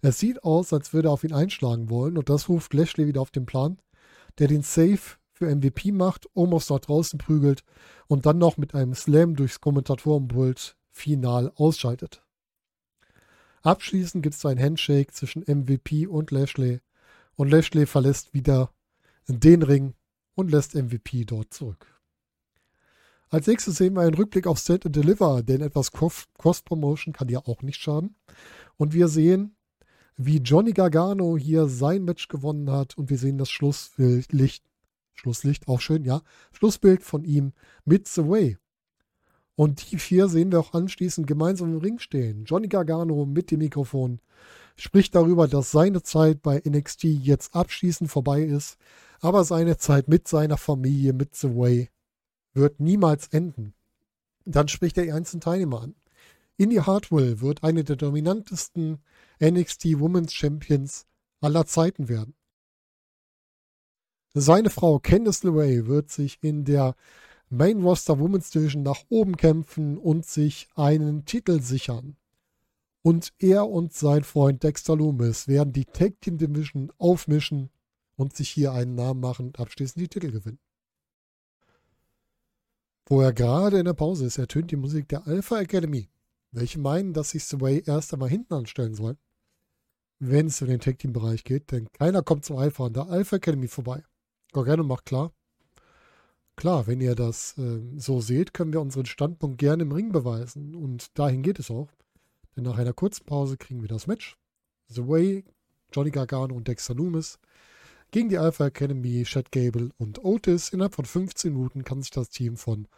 Es 0.00 0.18
sieht 0.18 0.44
aus, 0.44 0.72
als 0.72 0.92
würde 0.92 1.08
er 1.08 1.12
auf 1.12 1.24
ihn 1.24 1.32
einschlagen 1.32 1.90
wollen 1.90 2.18
und 2.18 2.28
das 2.28 2.48
ruft 2.48 2.74
Lashley 2.74 3.06
wieder 3.06 3.20
auf 3.20 3.30
den 3.30 3.46
Plan, 3.46 3.80
der 4.38 4.48
den 4.48 4.62
Save 4.62 5.00
für 5.32 5.54
MVP 5.54 5.92
macht, 5.92 6.28
Omos 6.34 6.68
nach 6.68 6.80
draußen 6.80 7.18
prügelt 7.18 7.62
und 8.06 8.26
dann 8.26 8.38
noch 8.38 8.56
mit 8.56 8.74
einem 8.74 8.94
Slam 8.94 9.34
durchs 9.36 9.60
Kommentatorenpult 9.60 10.76
final 10.90 11.52
ausschaltet. 11.56 12.24
Abschließend 13.62 14.22
gibt 14.22 14.36
es 14.36 14.44
ein 14.46 14.58
Handshake 14.58 15.12
zwischen 15.12 15.42
MVP 15.42 16.06
und 16.06 16.30
Lashley 16.30 16.80
und 17.34 17.50
Lashley 17.50 17.86
verlässt 17.86 18.34
wieder 18.34 18.72
den 19.28 19.62
Ring 19.62 19.94
und 20.34 20.50
lässt 20.50 20.74
MVP 20.74 21.24
dort 21.24 21.52
zurück. 21.52 21.97
Als 23.30 23.46
nächstes 23.46 23.76
sehen 23.76 23.94
wir 23.94 24.02
einen 24.02 24.14
Rückblick 24.14 24.46
auf 24.46 24.58
Stand 24.58 24.86
and 24.86 24.96
Deliver, 24.96 25.42
denn 25.42 25.60
etwas 25.60 25.92
Cross-Promotion 25.92 27.12
kann 27.12 27.28
ja 27.28 27.40
auch 27.40 27.62
nicht 27.62 27.80
schaden. 27.80 28.16
Und 28.76 28.94
wir 28.94 29.08
sehen 29.08 29.54
wie 30.16 30.38
Johnny 30.38 30.72
Gargano 30.72 31.36
hier 31.36 31.68
sein 31.68 32.04
Match 32.04 32.28
gewonnen 32.28 32.70
hat 32.70 32.96
und 32.96 33.10
wir 33.10 33.18
sehen 33.18 33.38
das 33.38 33.50
Schlusslicht, 33.50 34.64
Schlusslicht 35.14 35.68
auch 35.68 35.80
schön, 35.80 36.04
ja, 36.04 36.22
Schlussbild 36.52 37.02
von 37.02 37.24
ihm 37.24 37.52
mit 37.84 38.08
The 38.08 38.26
Way. 38.26 38.56
Und 39.54 39.90
die 39.90 39.98
vier 39.98 40.28
sehen 40.28 40.50
wir 40.50 40.60
auch 40.60 40.72
anschließend 40.72 41.26
gemeinsam 41.26 41.72
im 41.72 41.80
Ring 41.80 41.98
stehen. 41.98 42.44
Johnny 42.44 42.68
Gargano 42.68 43.26
mit 43.26 43.50
dem 43.50 43.58
Mikrofon 43.58 44.20
spricht 44.76 45.14
darüber, 45.14 45.48
dass 45.48 45.70
seine 45.70 46.02
Zeit 46.02 46.42
bei 46.42 46.62
NXT 46.64 47.04
jetzt 47.04 47.54
abschließend 47.54 48.10
vorbei 48.10 48.42
ist, 48.42 48.78
aber 49.20 49.44
seine 49.44 49.76
Zeit 49.76 50.08
mit 50.08 50.28
seiner 50.28 50.56
Familie, 50.56 51.12
mit 51.12 51.34
The 51.34 51.56
Way, 51.56 51.90
wird 52.58 52.80
niemals 52.80 53.28
enden. 53.28 53.72
Dann 54.44 54.68
spricht 54.68 54.98
er 54.98 55.04
die 55.04 55.12
einzelnen 55.12 55.40
Teilnehmer 55.40 55.82
an. 55.82 55.94
Indy 56.58 56.76
Hartwell 56.76 57.40
wird 57.40 57.64
eine 57.64 57.84
der 57.84 57.96
dominantesten 57.96 58.98
NXT 59.40 59.98
Women's 60.00 60.34
Champions 60.34 61.06
aller 61.40 61.64
Zeiten 61.66 62.08
werden. 62.08 62.34
Seine 64.34 64.70
Frau 64.70 64.98
Candice 64.98 65.44
LeRae 65.44 65.86
wird 65.86 66.10
sich 66.10 66.38
in 66.42 66.64
der 66.64 66.94
Main 67.48 67.82
Roster 67.82 68.18
Women's 68.18 68.50
Division 68.50 68.82
nach 68.82 69.04
oben 69.08 69.36
kämpfen 69.36 69.96
und 69.96 70.26
sich 70.26 70.68
einen 70.74 71.24
Titel 71.24 71.62
sichern. 71.62 72.16
Und 73.02 73.32
er 73.38 73.68
und 73.68 73.94
sein 73.94 74.22
Freund 74.24 74.62
Dexter 74.62 74.96
Loomis 74.96 75.48
werden 75.48 75.72
die 75.72 75.86
Tag 75.86 76.20
Team 76.20 76.36
Division 76.36 76.92
aufmischen 76.98 77.70
und 78.16 78.36
sich 78.36 78.50
hier 78.50 78.72
einen 78.72 78.96
Namen 78.96 79.20
machen 79.20 79.46
und 79.46 79.60
abschließend 79.60 80.02
die 80.02 80.08
Titel 80.08 80.30
gewinnen. 80.30 80.58
Wo 83.08 83.22
er 83.22 83.32
gerade 83.32 83.78
in 83.78 83.86
der 83.86 83.94
Pause 83.94 84.26
ist, 84.26 84.36
ertönt 84.36 84.70
die 84.70 84.76
Musik 84.76 85.08
der 85.08 85.26
Alpha 85.26 85.58
Academy, 85.58 86.10
welche 86.52 86.78
meinen, 86.78 87.14
dass 87.14 87.30
sich 87.30 87.42
Sway 87.42 87.82
erst 87.86 88.12
einmal 88.12 88.28
hinten 88.28 88.52
anstellen 88.52 88.94
soll, 88.94 89.16
wenn 90.18 90.48
es 90.48 90.60
in 90.60 90.68
den 90.68 90.80
Tag 90.80 90.98
Team 90.98 91.14
Bereich 91.14 91.42
geht, 91.42 91.72
denn 91.72 91.90
keiner 91.92 92.22
kommt 92.22 92.44
zum 92.44 92.58
Alpha 92.58 92.84
an 92.84 92.92
der 92.92 93.08
Alpha 93.08 93.36
Academy 93.36 93.66
vorbei. 93.66 94.04
Gargano 94.52 94.84
macht 94.84 95.06
klar, 95.06 95.32
klar, 96.54 96.86
wenn 96.86 97.00
ihr 97.00 97.14
das 97.14 97.56
äh, 97.56 97.80
so 97.96 98.20
seht, 98.20 98.52
können 98.52 98.74
wir 98.74 98.82
unseren 98.82 99.06
Standpunkt 99.06 99.56
gerne 99.56 99.84
im 99.84 99.92
Ring 99.92 100.12
beweisen 100.12 100.74
und 100.74 101.18
dahin 101.18 101.42
geht 101.42 101.58
es 101.58 101.70
auch. 101.70 101.88
Denn 102.56 102.64
nach 102.64 102.76
einer 102.76 102.92
kurzen 102.92 103.24
Pause 103.24 103.56
kriegen 103.56 103.80
wir 103.80 103.88
das 103.88 104.06
Match. 104.06 104.36
The 104.88 105.08
Way, 105.08 105.44
Johnny 105.94 106.10
Gargano 106.10 106.54
und 106.54 106.68
Dexter 106.68 106.94
Loomis 106.94 107.38
gegen 108.10 108.28
die 108.28 108.38
Alpha 108.38 108.66
Academy, 108.66 109.22
Chad 109.24 109.52
Gable 109.52 109.90
und 109.98 110.24
Otis. 110.24 110.70
Innerhalb 110.70 110.94
von 110.94 111.04
15 111.04 111.52
Minuten 111.52 111.84
kann 111.84 112.02
sich 112.02 112.10
das 112.10 112.30
Team 112.30 112.56
von 112.56 112.88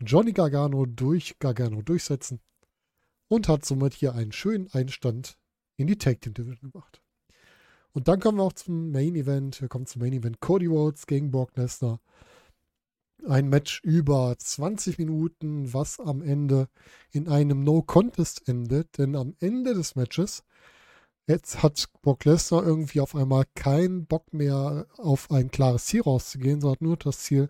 Johnny 0.00 0.32
Gargano 0.32 0.86
durch 0.86 1.38
Gargano 1.38 1.82
durchsetzen 1.82 2.40
und 3.28 3.48
hat 3.48 3.64
somit 3.64 3.94
hier 3.94 4.14
einen 4.14 4.32
schönen 4.32 4.68
Einstand 4.72 5.38
in 5.76 5.86
die 5.86 5.98
Tag 5.98 6.20
Team 6.20 6.34
Division 6.34 6.70
gebracht. 6.72 7.00
Und 7.92 8.06
dann 8.06 8.20
kommen 8.20 8.38
wir 8.38 8.44
auch 8.44 8.52
zum 8.52 8.92
Main 8.92 9.16
Event. 9.16 9.60
Wir 9.60 9.68
kommen 9.68 9.86
zum 9.86 10.02
Main 10.02 10.12
Event 10.12 10.40
Cody 10.40 10.66
Rhodes 10.66 11.06
gegen 11.06 11.30
Brock 11.30 11.56
Lesnar. 11.56 12.00
Ein 13.26 13.48
Match 13.48 13.82
über 13.82 14.34
20 14.38 14.98
Minuten, 14.98 15.72
was 15.74 15.98
am 16.00 16.22
Ende 16.22 16.68
in 17.10 17.28
einem 17.28 17.64
No-Contest 17.64 18.48
endet. 18.48 18.96
Denn 18.98 19.16
am 19.16 19.34
Ende 19.40 19.74
des 19.74 19.96
Matches 19.96 20.44
Jetzt 21.30 21.62
hat 21.62 21.84
Brock 22.02 22.24
Lesnar 22.24 22.66
irgendwie 22.66 23.00
auf 23.00 23.14
einmal 23.14 23.44
keinen 23.54 24.04
Bock 24.04 24.32
mehr 24.32 24.88
auf 24.96 25.30
ein 25.30 25.52
klares 25.52 25.84
Ziel 25.84 26.00
rauszugehen, 26.00 26.60
sondern 26.60 26.78
nur 26.80 26.96
das 26.96 27.20
Ziel, 27.20 27.48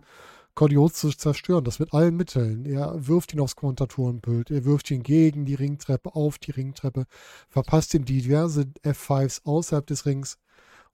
Cody 0.53 0.75
Rhodes 0.75 0.99
zu 0.99 1.09
zerstören. 1.09 1.63
Das 1.63 1.79
mit 1.79 1.91
allen 1.91 2.15
Mitteln. 2.15 2.67
Er 2.67 3.07
wirft 3.07 3.33
ihn 3.33 3.39
aufs 3.39 3.55
Kommentatorenbild, 3.55 4.51
er 4.51 4.65
wirft 4.65 4.91
ihn 4.91 5.01
gegen 5.01 5.45
die 5.45 5.55
Ringtreppe, 5.55 6.13
auf 6.13 6.37
die 6.37 6.51
Ringtreppe, 6.51 7.07
verpasst 7.49 7.95
ihm 7.95 8.05
diverse 8.05 8.67
F5s 8.83 9.45
außerhalb 9.45 9.87
des 9.87 10.05
Rings. 10.05 10.37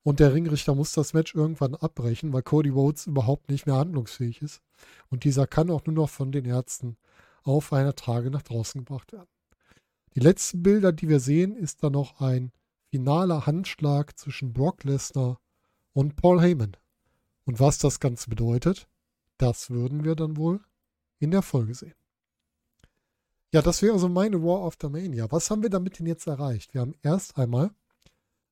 Und 0.01 0.21
der 0.21 0.33
Ringrichter 0.33 0.73
muss 0.73 0.93
das 0.93 1.11
Match 1.11 1.35
irgendwann 1.35 1.75
abbrechen, 1.75 2.31
weil 2.31 2.43
Cody 2.43 2.69
Rhodes 2.69 3.05
überhaupt 3.05 3.49
nicht 3.49 3.65
mehr 3.65 3.75
handlungsfähig 3.75 4.41
ist. 4.41 4.61
Und 5.09 5.25
dieser 5.25 5.45
kann 5.45 5.71
auch 5.71 5.85
nur 5.85 5.95
noch 5.95 6.09
von 6.09 6.31
den 6.31 6.45
Ärzten 6.45 6.95
auf 7.43 7.73
einer 7.73 7.95
Trage 7.95 8.31
nach 8.31 8.43
draußen 8.43 8.79
gebracht 8.79 9.11
werden. 9.11 9.27
Die 10.15 10.21
letzten 10.21 10.63
Bilder, 10.63 10.93
die 10.93 11.09
wir 11.09 11.19
sehen, 11.19 11.53
ist 11.53 11.83
dann 11.83 11.91
noch 11.91 12.21
ein 12.21 12.53
finaler 12.89 13.45
Handschlag 13.45 14.17
zwischen 14.17 14.53
Brock 14.53 14.83
Lesnar 14.83 15.39
und 15.93 16.15
Paul 16.15 16.41
Heyman. 16.41 16.77
Und 17.45 17.59
was 17.59 17.77
das 17.77 17.99
Ganze 17.99 18.29
bedeutet, 18.29 18.87
das 19.37 19.69
würden 19.69 20.03
wir 20.03 20.15
dann 20.15 20.37
wohl 20.37 20.61
in 21.19 21.31
der 21.31 21.41
Folge 21.41 21.75
sehen. 21.75 21.95
Ja, 23.53 23.61
das 23.61 23.81
wäre 23.81 23.97
so 23.97 24.09
meine 24.09 24.43
War 24.43 24.61
of 24.61 24.77
the 24.81 24.89
Mania. 24.89 25.31
Was 25.31 25.49
haben 25.49 25.63
wir 25.63 25.69
damit 25.69 25.99
denn 25.99 26.05
jetzt 26.05 26.27
erreicht? 26.27 26.73
Wir 26.73 26.81
haben 26.81 26.95
erst 27.01 27.37
einmal 27.37 27.71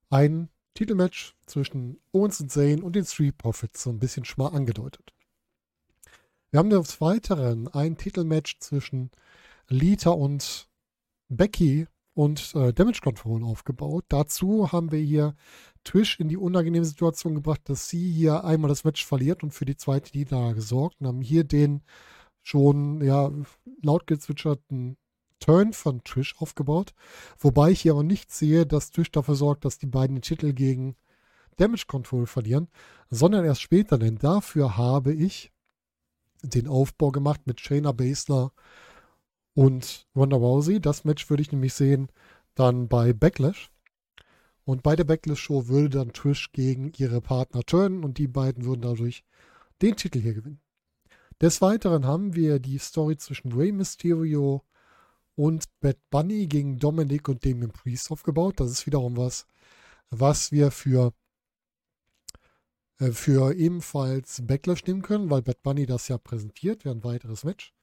ein 0.10 0.50
Titelmatch 0.74 1.36
zwischen 1.45 2.00
Owens 2.12 2.39
und 2.39 2.52
Zane 2.52 2.82
und 2.82 2.95
den 2.95 3.06
Street 3.06 3.38
Profits 3.38 3.84
so 3.84 3.89
ein 3.89 4.00
bisschen 4.00 4.26
schon 4.26 4.43
mal 4.43 4.56
angedeutet. 4.56 5.13
Wir 6.52 6.60
haben 6.60 6.69
des 6.69 7.02
Weiteren 7.02 7.67
ein 7.67 7.98
Titelmatch 7.98 8.60
zwischen 8.60 9.12
Lita 9.67 10.12
und 10.12 10.69
Becky 11.28 11.88
und 12.15 12.56
äh, 12.56 12.73
Damage 12.73 13.01
Control 13.04 13.43
aufgebaut. 13.43 14.06
Dazu 14.08 14.71
haben 14.71 14.91
wir 14.91 14.99
hier 14.99 15.36
Trish 15.84 16.19
in 16.19 16.30
die 16.30 16.38
unangenehme 16.38 16.86
Situation 16.86 17.36
gebracht, 17.36 17.62
dass 17.65 17.89
sie 17.89 18.12
hier 18.12 18.43
einmal 18.43 18.69
das 18.69 18.86
Match 18.86 19.06
verliert 19.06 19.43
und 19.43 19.51
für 19.51 19.65
die 19.65 19.78
zweite 19.78 20.17
Niederlage 20.17 20.56
gesorgt 20.56 20.95
und 20.99 21.08
haben 21.08 21.21
hier 21.21 21.43
den 21.43 21.84
schon 22.41 23.04
ja 23.04 23.32
laut 23.82 24.08
gezwitscherten 24.08 24.97
Turn 25.39 25.73
von 25.73 26.04
Trish 26.04 26.36
aufgebaut. 26.39 26.93
Wobei 27.38 27.71
ich 27.71 27.82
hier 27.82 27.91
aber 27.91 28.04
nicht 28.04 28.32
sehe, 28.32 28.65
dass 28.65 28.91
Trish 28.91 29.12
dafür 29.12 29.36
sorgt, 29.36 29.65
dass 29.65 29.78
die 29.78 29.86
beiden 29.86 30.15
den 30.15 30.21
Titel 30.21 30.54
gegen 30.54 30.95
Damage 31.58 31.86
Control 31.88 32.28
verlieren, 32.28 32.69
sondern 33.10 33.45
erst 33.45 33.62
später, 33.62 33.97
denn 33.97 34.17
dafür 34.17 34.78
habe 34.78 35.13
ich 35.13 35.51
den 36.43 36.67
Aufbau 36.67 37.12
gemacht 37.12 37.41
mit 37.45 37.60
Shayna 37.60 37.91
Baszler 37.91 38.51
und 39.56 40.08
Ronda 40.15 40.38
Rousey. 40.38 40.80
Das 40.80 41.04
Match 41.04 41.28
würde 41.30 41.41
ich 41.41 41.52
nämlich 41.52 41.74
sehen 41.74 42.10
dann 42.54 42.88
bei 42.88 43.13
Backlash. 43.13 43.72
Und 44.65 44.84
bei 44.84 44.96
der 44.96 45.04
Backlash-Show 45.04 45.68
würde 45.68 45.89
dann 45.89 46.13
Trish 46.13 46.52
gegen 46.52 46.91
ihre 46.98 47.22
Partner 47.22 47.63
turnen 47.63 48.04
und 48.04 48.18
die 48.18 48.28
beiden 48.28 48.65
würden 48.65 48.82
dadurch 48.82 49.24
den 49.82 49.96
Titel 49.96 50.20
hier 50.20 50.34
gewinnen. 50.34 50.62
Des 51.41 51.62
Weiteren 51.62 52.06
haben 52.06 52.36
wir 52.36 52.60
die 52.60 52.80
Story 52.80 53.18
zwischen 53.18 53.52
Rey 53.52 53.72
Mysterio 53.72 54.63
und 55.36 55.65
Bad 55.82 55.98
Bunny 56.10 56.48
gegen 56.48 56.80
Dominic 56.80 57.30
und 57.30 57.46
Damien 57.46 57.72
Priest 57.72 58.10
aufgebaut. 58.12 58.60
Das 58.60 58.72
ist 58.72 58.86
wiederum 58.88 59.18
was, 59.18 59.46
was 60.10 60.52
wir 60.52 60.72
für, 60.72 61.13
äh, 63.00 63.12
für 63.12 63.54
ebenfalls 63.54 64.41
Backlash 64.48 64.86
nehmen 64.86 65.02
können, 65.04 65.30
weil 65.30 65.44
Bad 65.44 65.62
Bunny 65.62 65.86
das 65.86 66.08
ja 66.08 66.18
präsentiert, 66.18 66.86
wäre 66.86 66.96
ein 66.96 67.04
weiteres 67.04 67.44
Match. 67.44 67.74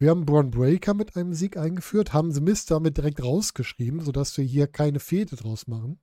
Wir 0.00 0.08
haben 0.08 0.24
Braun 0.24 0.50
Breaker 0.50 0.94
mit 0.94 1.14
einem 1.14 1.34
Sieg 1.34 1.58
eingeführt, 1.58 2.14
haben 2.14 2.32
The 2.32 2.40
Mist 2.40 2.70
damit 2.70 2.96
direkt 2.96 3.22
rausgeschrieben, 3.22 4.00
sodass 4.00 4.34
wir 4.38 4.44
hier 4.44 4.66
keine 4.66 4.98
Fehde 4.98 5.36
draus 5.36 5.66
machen. 5.66 6.00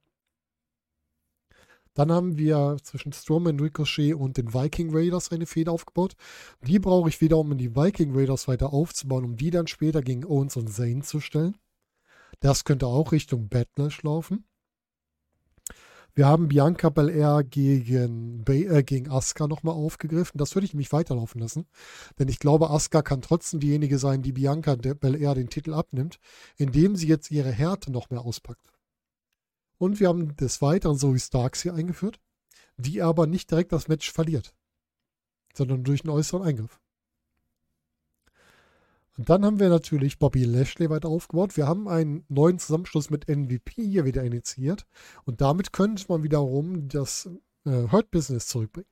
Dann 1.96 2.12
haben 2.12 2.38
wir 2.38 2.78
zwischen 2.84 3.12
Strowman, 3.12 3.60
Ricochet 3.60 4.14
und 4.14 4.38
den 4.38 4.54
Viking 4.54 4.96
Raiders 4.96 5.32
eine 5.32 5.48
Fehde 5.48 5.72
aufgebaut. 5.72 6.16
Die 6.62 6.78
brauche 6.78 7.10
ich 7.10 7.22
wieder, 7.22 7.40
um 7.40 7.58
die 7.58 7.76
Viking 7.76 8.16
Raiders 8.16 8.48
weiter 8.48 8.72
aufzubauen, 8.72 9.26
um 9.26 9.36
die 9.36 9.50
dann 9.50 9.66
später 9.66 10.04
gegen 10.04 10.24
Owens 10.24 10.56
und 10.58 10.72
Zane 10.72 11.02
zu 11.02 11.20
stellen. 11.20 11.58
Das 12.40 12.66
könnte 12.66 12.86
auch 12.86 13.12
Richtung 13.12 13.50
Backlash 13.50 14.04
laufen. 14.04 14.46
Wir 16.18 16.26
haben 16.26 16.48
Bianca 16.48 16.90
Belair 16.90 17.44
gegen, 17.44 18.44
äh, 18.48 18.82
gegen 18.82 19.08
Asuka 19.08 19.46
nochmal 19.46 19.76
aufgegriffen. 19.76 20.40
Das 20.40 20.56
würde 20.56 20.66
ich 20.66 20.74
mich 20.74 20.92
weiterlaufen 20.92 21.40
lassen. 21.40 21.68
Denn 22.18 22.28
ich 22.28 22.40
glaube, 22.40 22.72
Asuka 22.72 23.04
kann 23.04 23.22
trotzdem 23.22 23.60
diejenige 23.60 24.00
sein, 24.00 24.24
die 24.24 24.32
Bianca 24.32 24.74
Belair 24.74 25.36
den 25.36 25.52
Titel 25.52 25.76
abnimmt, 25.76 26.18
indem 26.56 26.96
sie 26.96 27.08
jetzt 27.08 27.30
ihre 27.30 27.52
Härte 27.52 27.92
noch 27.92 28.10
mehr 28.10 28.22
auspackt. 28.22 28.74
Und 29.78 30.00
wir 30.00 30.08
haben 30.08 30.36
des 30.38 30.60
Weiteren 30.60 30.98
Zoe 30.98 31.20
Starks 31.20 31.62
hier 31.62 31.76
eingeführt, 31.76 32.20
die 32.78 33.04
aber 33.04 33.28
nicht 33.28 33.52
direkt 33.52 33.72
das 33.72 33.88
Match 33.88 34.12
verliert, 34.12 34.56
sondern 35.54 35.84
durch 35.84 36.02
einen 36.02 36.16
äußeren 36.16 36.42
Eingriff. 36.42 36.80
Und 39.18 39.30
dann 39.30 39.44
haben 39.44 39.60
wir 39.60 39.70
natürlich 39.70 40.20
Bobby 40.20 40.44
Lashley 40.44 40.90
weiter 40.90 41.10
aufgebaut. 41.10 41.58
Wir 41.58 41.68
haben 41.68 41.88
einen 41.88 42.24
neuen 42.30 42.60
Zusammenschluss 42.60 43.10
mit 43.10 43.28
MVP 43.28 43.84
hier 43.84 44.06
wieder 44.06 44.24
initiiert. 44.24 44.86
Und 45.26 45.42
damit 45.42 45.74
könnte 45.74 46.06
man 46.08 46.22
wiederum 46.22 46.88
das 46.88 47.28
äh, 47.66 47.90
Hurt 47.92 48.12
Business 48.12 48.48
zurückbringen. 48.48 48.90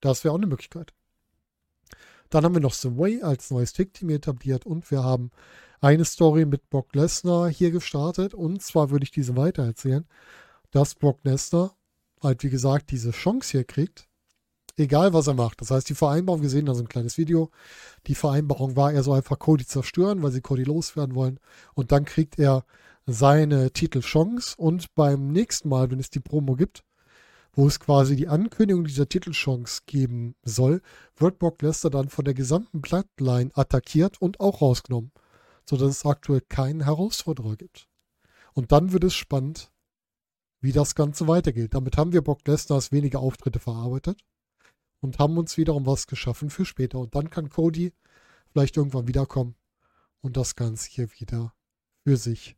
Das 0.00 0.24
wäre 0.24 0.32
auch 0.32 0.38
eine 0.38 0.48
Möglichkeit. 0.48 0.92
Dann 2.30 2.44
haben 2.44 2.54
wir 2.54 2.60
noch 2.60 2.74
The 2.74 2.98
Way 2.98 3.22
als 3.22 3.50
neues 3.50 3.72
Tick-Team 3.72 4.10
etabliert 4.10 4.66
und 4.66 4.90
wir 4.90 5.04
haben 5.04 5.30
eine 5.80 6.04
Story 6.04 6.44
mit 6.44 6.68
Brock 6.70 6.94
Lesnar 6.94 7.48
hier 7.48 7.70
gestartet. 7.70 8.34
Und 8.34 8.62
zwar 8.62 8.90
würde 8.90 9.04
ich 9.04 9.12
diese 9.12 9.36
weitererzählen, 9.36 10.06
dass 10.72 10.96
Brock 10.96 11.20
Lesnar 11.22 11.76
halt 12.22 12.42
wie 12.42 12.50
gesagt 12.50 12.90
diese 12.90 13.12
Chance 13.12 13.52
hier 13.52 13.64
kriegt, 13.64 14.08
egal 14.76 15.12
was 15.12 15.26
er 15.26 15.34
macht. 15.34 15.60
Das 15.60 15.70
heißt, 15.70 15.88
die 15.88 15.94
Vereinbarung, 15.94 16.42
wir 16.42 16.50
sehen 16.50 16.66
da 16.66 16.74
so 16.74 16.82
ein 16.82 16.88
kleines 16.88 17.18
Video, 17.18 17.50
die 18.06 18.14
Vereinbarung 18.14 18.76
war, 18.76 18.92
er 18.92 19.02
soll 19.02 19.18
einfach 19.18 19.38
Cody 19.38 19.66
zerstören, 19.66 20.22
weil 20.22 20.32
sie 20.32 20.40
Cody 20.40 20.64
loswerden 20.64 21.14
wollen. 21.14 21.40
Und 21.74 21.92
dann 21.92 22.04
kriegt 22.04 22.38
er 22.38 22.64
seine 23.06 23.70
Titelchance 23.72 24.54
und 24.56 24.94
beim 24.94 25.28
nächsten 25.28 25.68
Mal, 25.68 25.90
wenn 25.90 26.00
es 26.00 26.10
die 26.10 26.20
Promo 26.20 26.56
gibt, 26.56 26.84
wo 27.52 27.66
es 27.66 27.80
quasi 27.80 28.16
die 28.16 28.28
Ankündigung 28.28 28.84
dieser 28.84 29.08
Titelchance 29.08 29.82
geben 29.86 30.34
soll, 30.42 30.82
wird 31.16 31.38
Brock 31.38 31.62
Lesnar 31.62 31.90
dann 31.90 32.08
von 32.08 32.24
der 32.24 32.34
gesamten 32.34 32.82
Bloodline 32.82 33.50
attackiert 33.54 34.20
und 34.20 34.40
auch 34.40 34.60
rausgenommen, 34.60 35.12
sodass 35.64 35.90
es 35.90 36.04
aktuell 36.04 36.42
keinen 36.42 36.84
Herausforderer 36.84 37.56
gibt. 37.56 37.88
Und 38.52 38.72
dann 38.72 38.92
wird 38.92 39.04
es 39.04 39.14
spannend, 39.14 39.70
wie 40.60 40.72
das 40.72 40.94
Ganze 40.94 41.28
weitergeht. 41.28 41.74
Damit 41.74 41.96
haben 41.96 42.12
wir 42.12 42.22
Brock 42.22 42.46
Lesnars 42.46 42.92
wenige 42.92 43.20
Auftritte 43.20 43.60
verarbeitet 43.60 44.22
und 45.00 45.18
haben 45.18 45.36
uns 45.38 45.56
wiederum 45.56 45.86
was 45.86 46.06
geschaffen 46.06 46.50
für 46.50 46.64
später. 46.64 46.98
Und 46.98 47.14
dann 47.14 47.30
kann 47.30 47.50
Cody 47.50 47.92
vielleicht 48.48 48.76
irgendwann 48.76 49.08
wiederkommen 49.08 49.54
und 50.20 50.36
das 50.36 50.56
Ganze 50.56 50.90
hier 50.90 51.08
wieder 51.18 51.54
für 52.04 52.16
sich 52.16 52.56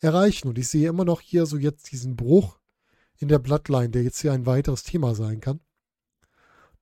erreichen. 0.00 0.48
Und 0.48 0.58
ich 0.58 0.68
sehe 0.68 0.88
immer 0.88 1.04
noch 1.04 1.20
hier 1.20 1.46
so 1.46 1.56
jetzt 1.56 1.90
diesen 1.92 2.16
Bruch 2.16 2.58
in 3.18 3.28
der 3.28 3.38
Bloodline, 3.38 3.90
der 3.90 4.02
jetzt 4.02 4.20
hier 4.20 4.32
ein 4.32 4.46
weiteres 4.46 4.82
Thema 4.82 5.14
sein 5.14 5.40
kann. 5.40 5.60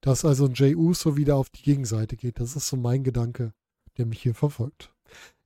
Dass 0.00 0.24
also 0.24 0.46
ein 0.46 0.54
Jey 0.54 0.74
Uso 0.74 1.16
wieder 1.16 1.37
auf 1.37 1.48
die 1.48 1.62
Gegenseite 1.62 2.16
geht. 2.16 2.40
Das 2.40 2.56
ist 2.56 2.68
so 2.68 2.76
mein 2.76 3.04
Gedanke, 3.04 3.54
der 3.96 4.06
mich 4.06 4.20
hier 4.20 4.34
verfolgt. 4.34 4.92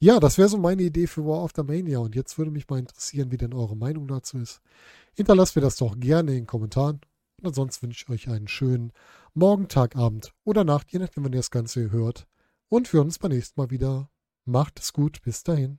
Ja, 0.01 0.19
das 0.19 0.39
wäre 0.39 0.49
so 0.49 0.59
meine 0.59 0.83
Idee 0.83 1.07
für 1.07 1.27
War 1.27 1.45
of 1.45 1.53
the 1.55 1.63
Mania. 1.63 1.99
Und 1.99 2.15
jetzt 2.15 2.39
würde 2.39 2.51
mich 2.51 2.69
mal 2.69 2.79
interessieren, 2.79 3.31
wie 3.31 3.37
denn 3.37 3.53
eure 3.53 3.77
Meinung 3.77 4.09
dazu 4.09 4.39
ist. 4.39 4.61
Hinterlasst 5.15 5.57
mir 5.57 5.63
das 5.63 5.77
doch 5.77 5.99
gerne 5.99 6.31
in 6.33 6.39
den 6.39 6.47
Kommentaren. 6.47 7.01
Und 7.41 7.47
ansonsten 7.47 7.87
wünsche 7.87 8.05
ich 8.05 8.11
euch 8.11 8.29
einen 8.29 8.49
schönen 8.49 8.93
Morgen, 9.35 9.69
Tag, 9.69 9.95
Abend 9.97 10.35
oder 10.45 10.65
Nacht, 10.65 10.93
je 10.93 10.99
nachdem, 10.99 11.25
wenn 11.25 11.33
ihr 11.33 11.39
das 11.39 11.51
Ganze 11.51 11.91
hört. 11.91 12.27
Und 12.69 12.93
wir 12.93 12.99
hören 12.99 13.09
uns 13.09 13.19
beim 13.19 13.31
nächsten 13.31 13.61
Mal 13.61 13.71
wieder. 13.71 14.11
Macht 14.45 14.81
es 14.81 14.93
gut. 14.93 15.23
Bis 15.23 15.43
dahin. 15.43 15.79